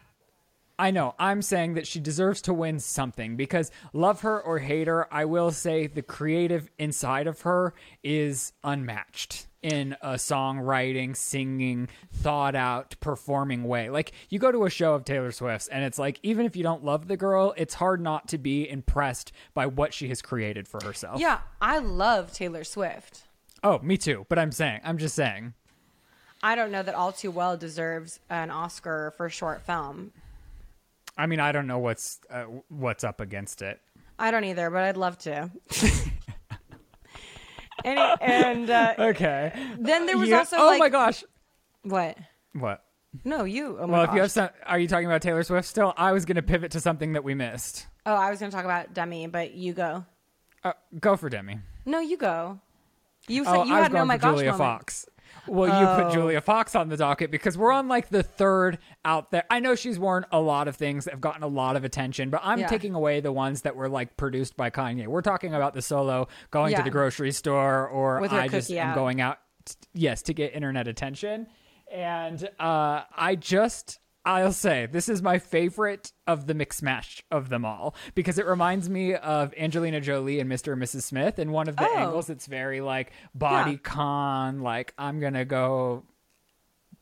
[0.87, 1.15] I know.
[1.19, 5.25] I'm saying that she deserves to win something because love her or hate her, I
[5.27, 12.97] will say the creative inside of her is unmatched in a songwriting, singing, thought out,
[13.01, 13.91] performing way.
[13.91, 16.63] Like you go to a show of Taylor Swift's and it's like even if you
[16.63, 20.67] don't love the girl, it's hard not to be impressed by what she has created
[20.67, 21.21] for herself.
[21.21, 23.25] yeah, I love Taylor Swift.
[23.63, 24.25] Oh, me too.
[24.29, 25.55] But I'm saying, I'm just saying.
[26.43, 30.13] I don't know that All Too Well deserves an Oscar for short film.
[31.19, 33.79] I mean, I don't know what's uh, what's up against it.
[34.19, 35.51] I don't either, but I'd love to.
[37.85, 39.53] and and uh, Okay.
[39.79, 41.25] then there was You- also oh like my gosh.
[41.83, 42.19] what?
[42.53, 42.83] What?
[43.25, 43.77] No, you.
[43.81, 45.93] Oh my Well, if you have some, are you talking about Taylor Swift still?
[45.97, 47.87] I was going to pivot to something that we missed.
[48.07, 50.05] Oh, I was going to talk about Demi, but you go.
[50.63, 51.59] Uh, go for Demi.
[51.87, 52.61] No, you go.
[53.27, 54.59] You said Oh, you I had no going my gosh Julia moment.
[54.59, 55.07] Fox.
[55.47, 56.03] Well, you Oh.
[56.05, 59.45] put Julia Fox on the docket because we're on like the third out there.
[59.51, 62.31] I know she's worn a lot of things that have gotten a lot of attention,
[62.31, 62.67] but I'm Yeah.
[62.69, 65.07] taking away the ones that were like produced by Kanye.
[65.07, 68.95] We're talking about the solo going to the grocery store or I just am out.
[68.95, 71.47] going out, t- yes, to get internet attention.
[71.91, 77.49] And uh, I just, I'll say, this is my favorite of the mix match of
[77.49, 80.73] them all because it reminds me of Angelina Jolie and Mr.
[80.75, 81.03] and Mrs.
[81.03, 81.39] Smith.
[81.39, 81.97] And one of the Oh.
[81.97, 83.77] angles, it's very like body Yeah.
[83.83, 86.05] con, like I'm going to go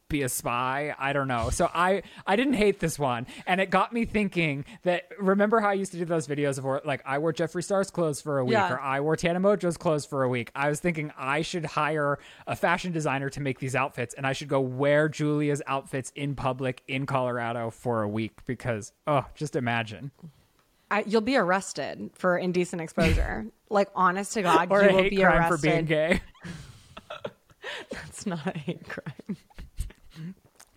[0.08, 0.94] be a spy.
[0.98, 1.50] I don't know.
[1.50, 5.68] So I I didn't hate this one, and it got me thinking that remember how
[5.68, 8.38] I used to do those videos of where like I wore Jeffree Star's clothes for
[8.38, 8.72] a week, Yeah.
[8.72, 10.50] or I wore Tana Mongeau's clothes for a week.
[10.54, 14.32] I was thinking I should hire a fashion designer to make these outfits, and I
[14.32, 19.56] should go wear Julia's outfits in public in Colorado for a week because oh, just
[19.56, 20.10] imagine.
[20.90, 23.44] I, you'll be arrested for indecent exposure.
[23.68, 25.56] like, honest to God, Or you will be arrested.
[25.56, 26.22] for being gay.
[27.90, 29.36] That's not a hate crime.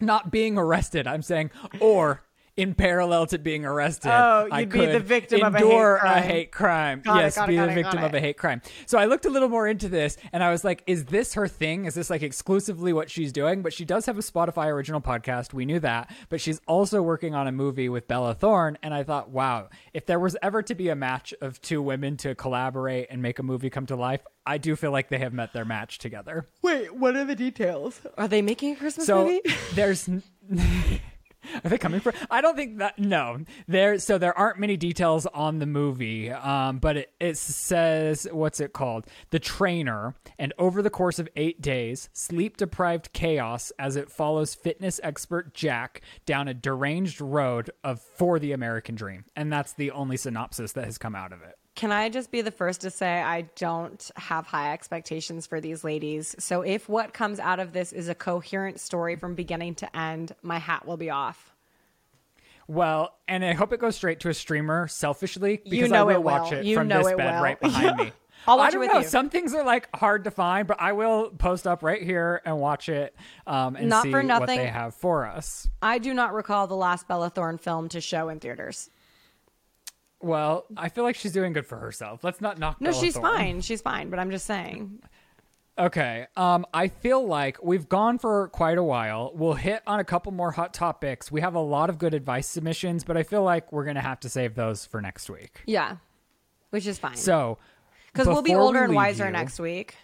[0.01, 2.23] Not being arrested, I'm saying, or
[2.57, 5.97] in parallel to being arrested, Oh, you'd be the could victim of a hate endure
[5.99, 6.23] crime.
[6.23, 7.01] hate crime.
[7.01, 8.61] Got it, yes, got it, be got the it, victim of a hate crime.
[8.85, 11.47] So I looked a little more into this, and I was like, "Is this her
[11.47, 11.85] thing?
[11.85, 15.53] Is this like exclusively what she's doing?" But she does have a Spotify original podcast.
[15.53, 19.03] We knew that, but she's also working on a movie with Bella Thorne, and I
[19.03, 23.07] thought, wow, if there was ever to be a match of two women to collaborate
[23.09, 25.65] and make a movie come to life, I do feel like they have met their
[25.65, 26.47] match together.
[26.61, 28.01] Wait, what are the details?
[28.17, 29.41] Are they making a Christmas So movie?
[29.73, 30.09] there's.
[31.63, 32.13] Are they coming for?
[32.29, 32.99] I don't think that.
[32.99, 33.99] No, there.
[33.99, 38.73] So there aren't many details on the movie, um, but it, it says what's it
[38.73, 39.05] called?
[39.31, 44.55] The trainer, and over the course of eight days, sleep deprived chaos as it follows
[44.55, 49.91] fitness expert Jack down a deranged road of for the American dream, and that's the
[49.91, 51.57] only synopsis that has come out of it.
[51.81, 55.83] Can I just be the first to say I don't have high expectations for these
[55.83, 56.35] ladies?
[56.37, 60.35] So if what comes out of this is a coherent story from beginning to end,
[60.43, 61.55] my hat will be off.
[62.67, 66.11] Well, and I hope it goes straight to a streamer selfishly because know I will
[66.17, 66.59] it watch will.
[66.59, 67.41] it You from know this it bed will.
[67.41, 68.11] right behind me.
[68.47, 68.99] I'll watch I it don't with know.
[68.99, 69.07] you.
[69.07, 72.59] Some things are like hard to find, but I will post up right here and
[72.59, 73.15] watch it
[73.47, 74.59] um, and Not see for what nothing.
[74.59, 75.67] they have for us.
[75.81, 78.91] I do not recall the last Bella Thorne film to show in theaters.
[80.23, 82.23] Well, I feel like she's doing good for herself.
[82.23, 82.79] Let's not knock.
[82.79, 83.35] No, Bella she's Thorne.
[83.37, 83.61] fine.
[83.61, 84.09] She's fine.
[84.09, 85.01] But I'm just saying.
[85.77, 86.27] Okay.
[86.35, 89.31] Um, I feel like we've gone for quite a while.
[89.33, 91.31] We'll hit on a couple more hot topics.
[91.31, 94.19] We have a lot of good advice submissions, but I feel like we're gonna have
[94.21, 95.63] to save those for next week.
[95.65, 95.95] Yeah,
[96.69, 97.15] which is fine.
[97.15, 97.57] So,
[98.11, 99.95] Because we'll be older we and wiser you- next week.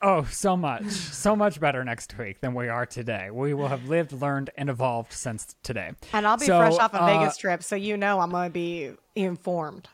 [0.00, 3.30] Oh, so much, so much better next week than we are today.
[3.30, 5.92] We will have lived, learned, and evolved since today.
[6.12, 8.48] And I'll be So, fresh off a uh, Vegas trip, so you know I'm going
[8.48, 9.88] to be informed.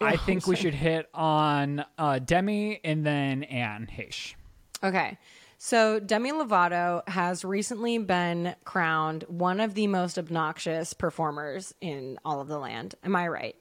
[0.00, 4.34] I think we should hit on uh, Demi and then Anne Heche.
[4.82, 5.18] Okay.
[5.58, 12.40] So Demi Lovato has recently been crowned one of the most obnoxious performers in all
[12.40, 12.94] of the land.
[13.04, 13.56] Am I right?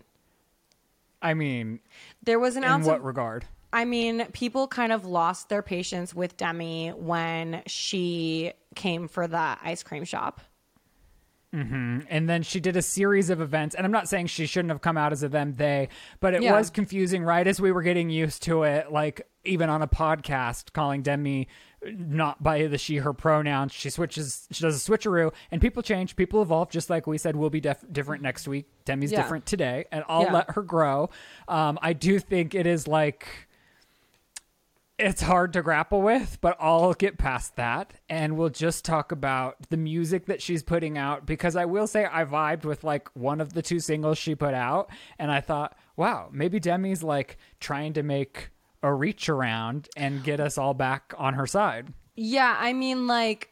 [1.21, 1.81] I mean,
[2.23, 3.45] There was an in ounce what of regard?
[3.71, 9.57] I mean, people kind of lost their patience with Demi when she came for the
[9.63, 10.41] ice cream shop.
[11.51, 14.81] And then she did a series of events, and I'm not saying she shouldn't have
[14.81, 15.89] come out as a them they,
[16.19, 16.53] but it Yeah.
[16.55, 18.91] was confusing right as we were getting used to it.
[18.91, 21.47] Like even on a podcast, calling Demi
[21.83, 26.15] not by the she her pronouns, she switches, she does a switcheroo, and people change,
[26.15, 26.69] people evolve.
[26.69, 28.67] Just like we said, we'll be def- different next week.
[28.85, 29.21] Demi's Yeah.
[29.23, 30.33] different today, and I'll Yeah.
[30.33, 31.09] let her grow.
[31.47, 33.47] Um, I do think it is like
[34.99, 39.55] it's hard to grapple with, but I'll get past that and we'll just talk about
[39.69, 43.39] the music that she's putting out because I will say I vibed with like one
[43.41, 47.93] of the two singles she put out and I thought, wow, maybe Demi's like trying
[47.93, 48.49] to make
[48.83, 51.93] a reach around and get us all back on her side.
[52.15, 53.49] Yeah, I mean, like,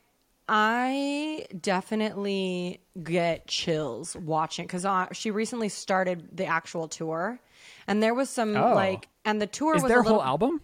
[0.50, 7.40] I definitely get chills watching because uh, she recently started the actual tour,
[7.88, 8.74] and there was some Oh.
[8.74, 10.20] like, and the tour Is was their a little.
[10.20, 10.62] whole album?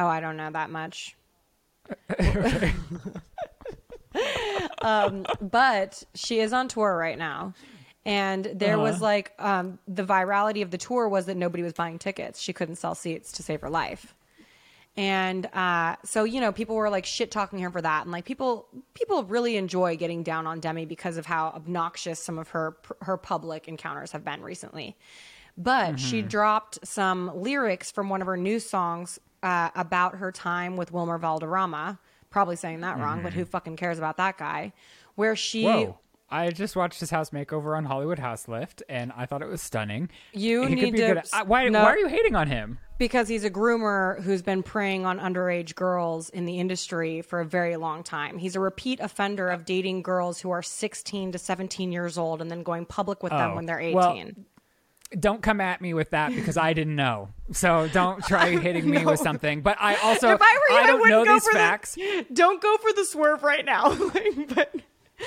[0.00, 1.14] Oh, I don't know that much.
[4.82, 7.54] um, but she is on tour right now.
[8.06, 8.82] And there Uh-huh.
[8.84, 12.40] was like um, the virality of the tour was that nobody was buying tickets.
[12.40, 14.14] She couldn't sell seats to save her life.
[14.96, 18.24] And uh, so you know, people were like shit talking her for that, and like
[18.24, 22.76] people people really enjoy getting down on Demi because of how obnoxious some of her
[23.02, 24.96] her public encounters have been recently.
[25.56, 30.76] But she dropped some lyrics from one of her new songs uh, about her time
[30.76, 31.98] with Wilmer Valderrama.
[32.30, 34.72] Probably saying that wrong, but who fucking cares about that guy?
[35.16, 35.98] Where she Whoa.
[36.32, 39.60] I just watched his house makeover on Hollywood House Lift and I thought it was
[39.60, 40.10] stunning.
[40.32, 41.22] You he need to- good.
[41.32, 41.82] I- why, no.
[41.82, 42.78] why are you hating on him?
[42.98, 47.46] because he's a groomer who's been preying on underage girls in the industry for a
[47.46, 48.36] very long time.
[48.36, 52.50] He's a repeat offender of dating girls who are 16 to 17 years old and
[52.50, 53.94] then going public with them Oh, when they're 18.
[53.94, 54.22] well,
[55.18, 57.30] don't come at me with that because I didn't know.
[57.52, 59.60] So don't try hitting me with something.
[59.60, 61.94] But I also if I were you, I, don't wouldn't know go these for facts.
[61.94, 62.26] the.
[62.32, 63.96] Don't go for the swerve right now.
[64.54, 64.72] but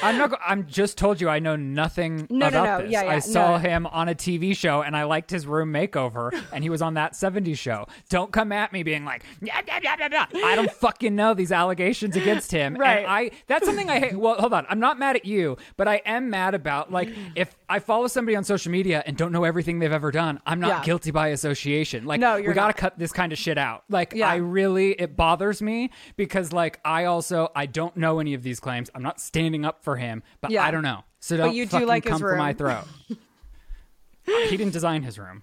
[0.02, 0.40] I'm not.
[0.44, 2.82] I'm just told you I know nothing No, no, about no.
[2.86, 2.92] this.
[2.94, 3.10] Yeah, yeah.
[3.12, 3.58] I saw No.
[3.58, 6.96] him on a TV show and I liked his room makeover, and he was on
[6.96, 7.86] that '70s show.
[8.10, 11.34] Don't come at me being like, "Yeah, yeah, yeah, yeah, yeah." I don't fucking know
[11.36, 12.76] these allegations against him.
[12.76, 13.00] Right.
[13.00, 14.16] And I that's something I hate.
[14.18, 14.66] Well, hold on.
[14.68, 18.36] I'm not mad at you, but I am mad about like if I follow somebody
[18.36, 20.84] on social media and don't know everything they've ever done, I'm not Yeah.
[20.84, 22.06] guilty by association.
[22.06, 23.84] Like, No, we you're gotta cut this kind of shit out.
[23.90, 24.30] Like, Yeah.
[24.30, 28.60] I really it bothers me because like I also I don't know any of these
[28.60, 28.92] claims.
[28.94, 30.64] I'm not standing up for him, but Yeah.
[30.64, 31.04] I don't know.
[31.20, 32.84] So don't you do like come for my throat.
[34.24, 35.42] he didn't design his room.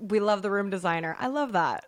[0.00, 1.16] we love the room designer.
[1.20, 1.84] I love that.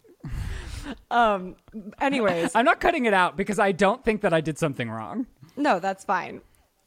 [1.10, 1.56] um.
[1.98, 5.26] Anyways, I'm not cutting it out because I don't think that I did something wrong.
[5.56, 6.42] No, that's fine.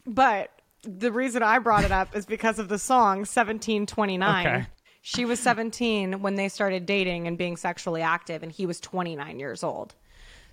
[0.06, 0.52] But
[0.84, 4.48] the reason I brought it up is because of the song 1729.
[4.48, 4.68] Okay.
[5.02, 9.40] She was 17 when they started dating and being sexually active, and he was 29
[9.40, 9.96] years old.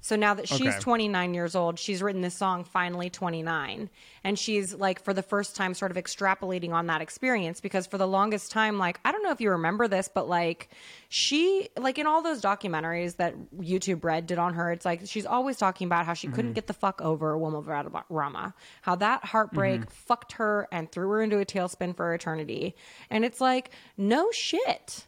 [0.06, 0.78] So now that she's Okay.
[0.78, 3.90] 29 years old, she's written this song, Finally 29.
[4.22, 7.98] And she's like, for the first time, sort of extrapolating on that experience because for
[7.98, 10.68] the longest time, like, I don't know if you remember this, but like,
[11.08, 15.26] she, like, in all those documentaries that YouTube Red did on her, it's like she's
[15.26, 16.54] always talking about how she couldn't mm-hmm.
[16.54, 19.90] get the fuck over Wilma Rama, how that heartbreak mm-hmm.
[19.90, 22.76] fucked her and threw her into a tailspin for eternity.
[23.10, 25.04] And it's like, no shit.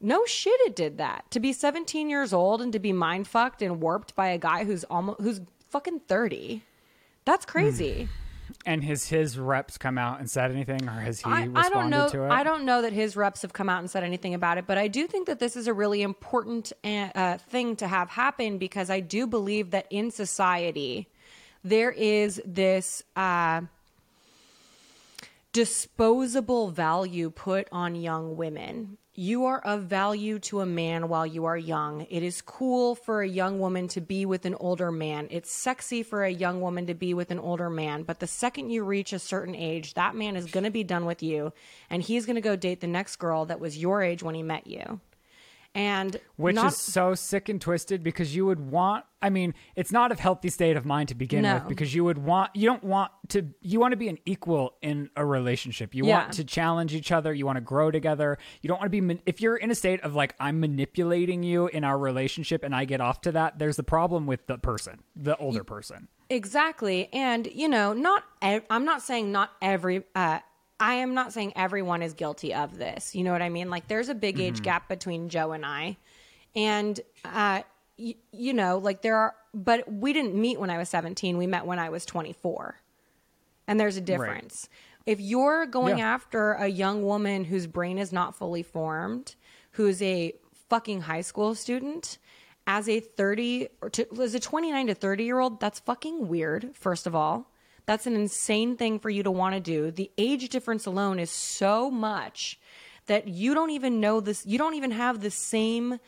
[0.00, 1.24] No shit, it did that.
[1.30, 4.64] To be 17 years old and to be mind fucked and warped by a guy
[4.64, 5.40] who's almost who's
[5.70, 6.62] fucking 30.
[7.24, 8.08] That's crazy.
[8.64, 11.68] And has his reps come out and said anything, or has he I, responded I
[11.68, 12.08] don't know.
[12.08, 12.30] to it?
[12.30, 14.78] I don't know that his reps have come out and said anything about it, but
[14.78, 18.58] I do think that this is a really important uh, uh, thing to have happen
[18.58, 21.08] because I do believe that in society
[21.64, 23.02] there is this.
[23.14, 23.62] Uh,
[25.52, 31.46] disposable value put on young women you are of value to a man while you
[31.46, 32.06] are young.
[32.10, 35.28] It is cool for a young woman to be with an older man.
[35.30, 38.02] It's sexy for a young woman to be with an older man.
[38.02, 41.06] But the second you reach a certain age, that man is going to be done
[41.06, 41.52] with you
[41.88, 44.42] and he's going to go date the next girl that was your age when he
[44.42, 45.00] met you.
[45.76, 49.92] And which not, is so sick and twisted because you would want i mean it's
[49.92, 51.54] not a healthy state of mind to begin No.
[51.54, 54.74] with because you would want you don't want to you want to be an equal
[54.82, 56.18] in a relationship you Yeah.
[56.20, 59.20] want to challenge each other you want to grow together you don't want to be
[59.26, 62.84] if you're in a state of like i'm manipulating you in our relationship and i
[62.84, 67.08] get off to that there's the problem with the person the older person Exactly.
[67.12, 70.40] And, you know, not, ev- I'm not saying not every, uh,
[70.78, 73.14] I am not saying everyone is guilty of this.
[73.14, 73.70] You know what I mean?
[73.70, 75.96] Like, there's a big age gap between Joe and I.
[76.54, 77.62] And, uh,
[77.98, 81.38] y- you know, like there are, but we didn't meet when I was 17.
[81.38, 82.76] We met when I was 24.
[83.66, 84.68] And there's a difference.
[85.06, 86.12] If you're going Yeah.
[86.14, 89.34] after a young woman whose brain is not fully formed,
[89.72, 90.34] who's a
[90.68, 92.18] fucking high school student,
[92.66, 96.70] as a 30 or to, as a 29 to 30 year old, that's fucking weird,
[96.74, 97.50] first of all.
[97.86, 99.90] That's an insane thing for you to want to do.
[99.90, 102.58] The age difference alone is so much
[103.06, 106.00] that you don't even know this, you don't even have the same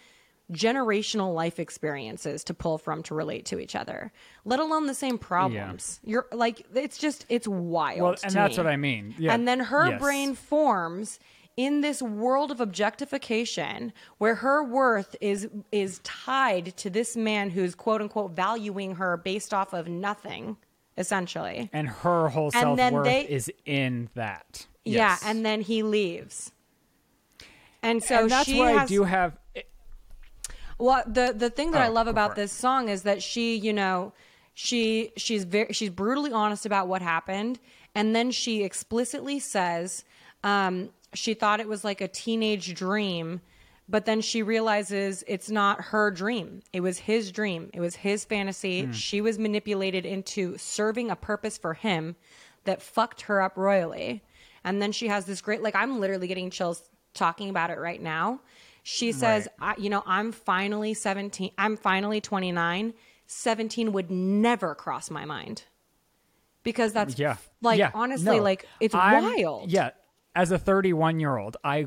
[0.53, 4.11] generational life experiences to pull from to relate to each other,
[4.45, 6.01] let alone the same problems.
[6.03, 6.11] Yeah.
[6.11, 8.01] You're like, it's just, it's wild.
[8.01, 8.64] well and that's me.
[8.64, 10.01] what i mean yeah And then her Yes.
[10.01, 11.20] brain forms
[11.57, 17.74] in this world of objectification where her worth is is tied to this man who's
[17.74, 20.57] quote unquote valuing her based off of nothing
[20.99, 21.70] essentially.
[21.72, 25.22] and her whole And then self-worth is in that Yeah, Yes.
[25.24, 26.53] and then he leaves.
[27.82, 29.38] And so and that's where has i do have
[30.78, 33.72] Well, the the thing that I Oh, love about this song is that she, you
[33.72, 34.12] know,
[34.55, 37.59] she she's very she's brutally honest about what happened,
[37.94, 40.05] and then she explicitly says
[40.44, 43.40] um, she thought it was like a teenage dream,
[43.89, 46.62] but then she realizes it's not her dream.
[46.72, 47.70] It was his dream.
[47.72, 48.84] It was his fantasy.
[48.84, 48.93] Hmm.
[48.93, 52.16] She was manipulated into serving a purpose for him
[52.64, 54.22] that fucked her up royally.
[54.64, 56.82] And then she has this great like I'm literally getting chills
[57.14, 58.41] talking about it right now.
[58.82, 61.51] She says, I, you know, I'm finally 17.
[61.59, 62.95] I'm finally 29.
[63.26, 65.64] 17 would never cross my mind.
[66.62, 67.91] Because that's yeah like yeah.
[67.95, 68.43] honestly No.
[68.43, 69.70] like it's I'm- wild.
[69.70, 69.91] yeah
[70.34, 71.86] as a 31 year old i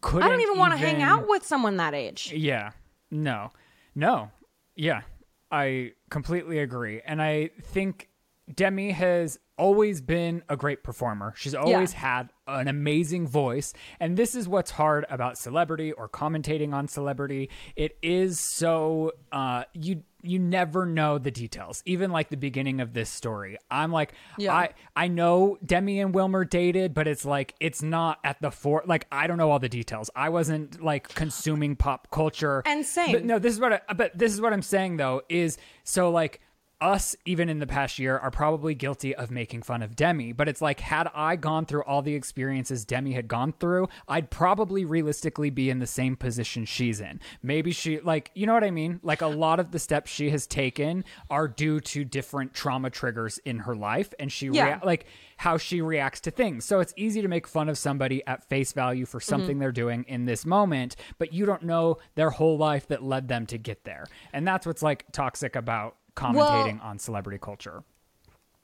[0.00, 2.32] couldn't I don't even want to hang out with someone that age.
[2.34, 2.72] Yeah.
[3.10, 3.50] No.
[3.94, 4.30] No.
[4.76, 5.02] Yeah.
[5.50, 7.00] I completely agree.
[7.04, 8.08] And I think
[8.54, 11.34] Demi has always been a great performer.
[11.36, 13.72] She's always had an amazing voice.
[14.00, 17.50] And this is what's hard about celebrity or commentating on celebrity.
[17.76, 21.80] It is so uh you you never know the details.
[21.86, 23.56] Even like the beginning of this story.
[23.70, 24.54] I'm like Yeah.
[24.54, 28.82] I I know Demi and Wilmer dated, but it's like it's not at the fore.
[28.86, 30.10] Like I don't know all the details.
[30.16, 32.62] I wasn't like consuming pop culture.
[32.66, 33.12] And same.
[33.12, 33.84] But no, this is what.
[33.88, 36.40] I, but this is what I'm saying though is so like
[36.80, 40.32] us even in the past year are probably guilty of making fun of Demi.
[40.32, 44.30] But it's like had I gone through all the experiences Demi had gone through, I'd
[44.30, 47.20] probably realistically be in the same position she's in.
[47.42, 49.00] Maybe she like you know what I mean.
[49.02, 53.38] Like a lot of the steps she has taken are due to different trauma triggers
[53.38, 54.74] in her life, and she Yeah.
[54.74, 55.06] rea- like
[55.38, 56.64] how she reacts to things.
[56.64, 59.58] So it's easy to make fun of somebody at face value for something Mm-hmm.
[59.60, 63.46] they're doing in this moment, but you don't know their whole life that led them
[63.46, 64.06] to get there.
[64.32, 67.82] And that's what's like toxic about commentating on celebrity culture.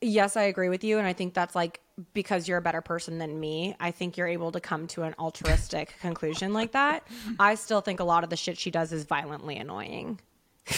[0.01, 0.99] Yes, I agree with you.
[0.99, 1.81] And I think that's like
[2.13, 5.15] because you're a better person than me, I think you're able to come to an
[5.19, 7.07] altruistic conclusion like that.
[7.39, 10.21] I still think a lot of the shit she does is violently annoying.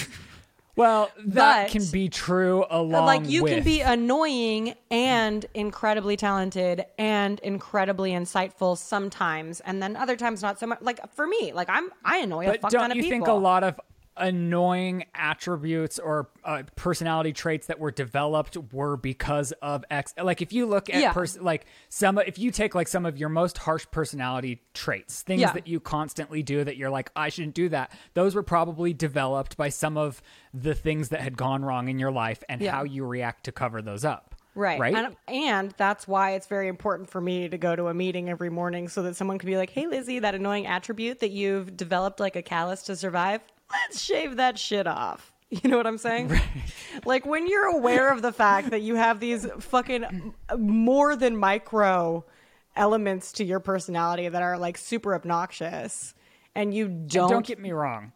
[0.77, 6.85] Well, that But- can be true along like you can be annoying and incredibly talented
[6.99, 11.71] and incredibly insightful sometimes and then other times not so much like for me like
[11.71, 13.81] i'm i annoy a But fuck don't of you people think a lot of
[14.17, 20.15] annoying attributes or uh, personality traits that were developed were because of X?
[20.21, 21.13] Like if you look at Yeah.
[21.13, 25.41] pers- like some, if you take like some of your most harsh personality traits, things
[25.43, 25.53] Yeah.
[25.53, 27.91] that you constantly do that you're like, I shouldn't do that.
[28.15, 30.23] Those were probably developed by some of
[30.55, 32.73] the things that had gone wrong in your life and Yeah.
[32.73, 34.35] how you react to cover those up.
[34.55, 34.81] Right.
[34.81, 34.95] Right.
[34.95, 38.49] And, and that's why it's very important for me to go to a meeting every
[38.49, 42.21] morning so that someone can be like, hey, Lizzie, that annoying attribute that you've developed
[42.21, 45.33] like a callus to survive, let's shave that shit off.
[45.49, 46.33] You know what I'm saying?
[47.05, 52.25] Like when you're aware of the fact that you have these fucking more than micro
[52.75, 56.15] elements to your personality that are like super obnoxious
[56.57, 58.11] and you don't, don't get me wrong.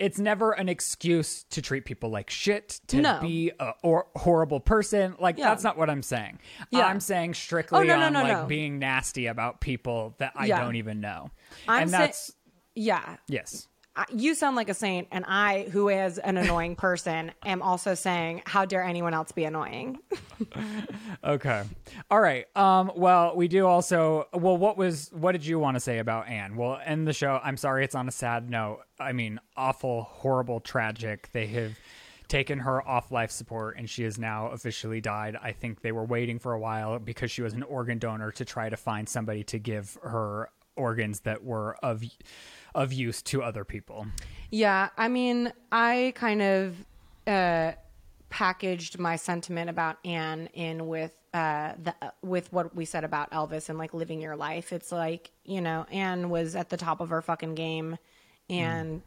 [0.00, 3.20] it's never an excuse to treat people like shit, to No.
[3.20, 5.14] be a or, horrible person.
[5.20, 5.50] Like Yeah.
[5.50, 6.40] that's not what I'm saying.
[6.72, 6.86] Yeah.
[6.86, 8.46] I'm saying strictly Oh, no, on no, like no.
[8.46, 10.60] being nasty about people that I Yeah.
[10.64, 11.30] don't even know.
[11.68, 12.32] I'm and that's
[12.74, 13.18] Yeah.
[13.28, 13.68] yes.
[14.12, 18.42] You sound like a saint, and I, who is an annoying person, am also saying,
[18.46, 19.98] "How dare anyone else be annoying?"
[21.24, 21.64] Okay.
[22.10, 22.46] All right.
[22.56, 26.28] Um well, we do also well what was what did you want to say about
[26.28, 26.56] Anne?
[26.56, 27.40] We'll end the show.
[27.42, 28.82] I'm sorry it's on a sad note.
[29.00, 31.30] I mean, awful, horrible, tragic.
[31.32, 31.76] They have
[32.28, 35.36] taken her off life support and she has now officially died.
[35.42, 38.44] I think they were waiting for a while because she was an organ donor to
[38.44, 42.04] try to find somebody to give her organs that were of
[42.76, 44.06] of use to other people.
[44.50, 46.76] Yeah, I mean, I kind of
[47.26, 47.72] uh,
[48.28, 53.68] packaged my sentiment about Anne in with uh, the with what we said about Elvis
[53.68, 54.72] and like living your life.
[54.72, 57.96] It's like you know, Anne was at the top of her fucking game,
[58.48, 59.02] and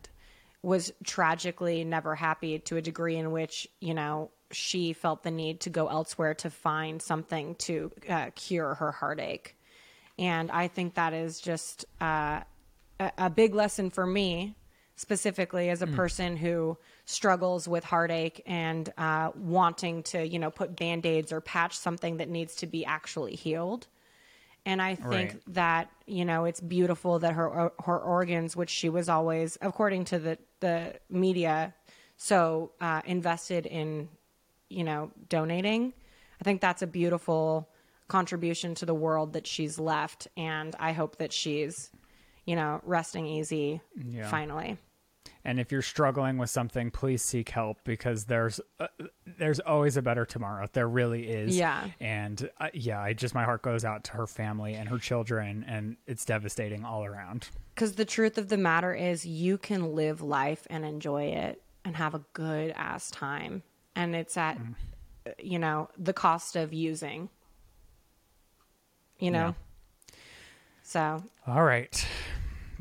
[0.61, 5.59] was tragically never happy to a degree in which you know she felt the need
[5.61, 9.55] to go elsewhere to find something to uh, cure her heartache.
[10.17, 12.41] And I think that is just uh,
[12.99, 14.55] a, a big lesson for me,
[14.95, 20.75] specifically as a person who struggles with heartache and uh, wanting to, you know, put
[20.75, 23.87] band aids or patch something that needs to be actually healed.
[24.65, 25.53] And I think Right.
[25.53, 30.19] that you know it's beautiful that her her organs, which she was always, according to
[30.19, 31.73] the the media,
[32.17, 34.09] so uh, invested in,
[34.69, 35.93] you know, donating.
[36.39, 37.69] I think that's a beautiful
[38.09, 41.89] contribution to the world that she's left, and I hope that she's,
[42.49, 44.27] you know, resting easy Yeah.
[44.27, 44.75] finally.
[45.45, 48.87] And if you're struggling with something, please seek help because there's uh,
[49.37, 50.65] there's always a better tomorrow.
[50.73, 51.55] There really is.
[51.55, 51.85] Yeah.
[51.99, 55.63] And uh, yeah, I just my heart goes out to her family and her children,
[55.67, 57.49] and it's devastating all around.
[57.75, 61.95] Because the truth of the matter is, you can live life and enjoy it and
[61.97, 63.61] have a good ass time.
[63.95, 64.57] And it's at,
[65.27, 67.29] uh, you know, the cost of using,
[69.19, 69.53] you know?
[70.83, 72.03] So, All right.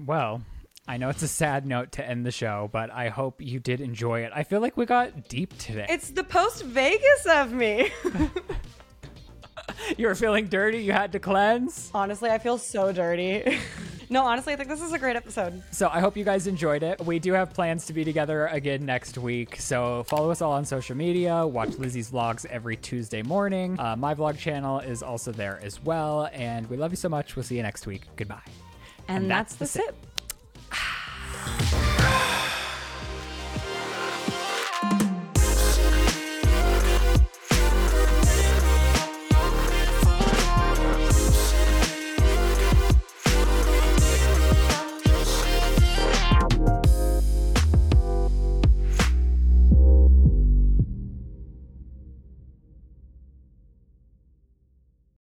[0.05, 0.43] Well,
[0.87, 3.81] I know it's a sad note to end the show, but I hope you did
[3.81, 4.33] enjoy it.
[4.35, 5.87] I feel like we got deep today.
[5.89, 7.91] it's the post Vegas of me.
[9.99, 10.79] you were feeling dirty.
[10.79, 11.91] You had to cleanse.
[11.93, 13.59] honestly, I feel so dirty.
[14.11, 15.63] no, honestly, I think this is a great episode.
[15.73, 17.05] So I hope you guys enjoyed it.
[17.05, 19.61] We do have plans to be together again next week.
[19.61, 21.47] So follow us all on social media.
[21.47, 23.79] Watch Lizzie's vlogs every Tuesday morning.
[23.79, 26.31] Uh, my vlog channel is also there as well.
[26.33, 27.37] And we love you so much.
[27.37, 28.05] We'll see you next week.
[28.17, 28.41] Goodbye.
[29.09, 29.97] And, and that's, that's, the sip.
[30.71, 32.45] sip.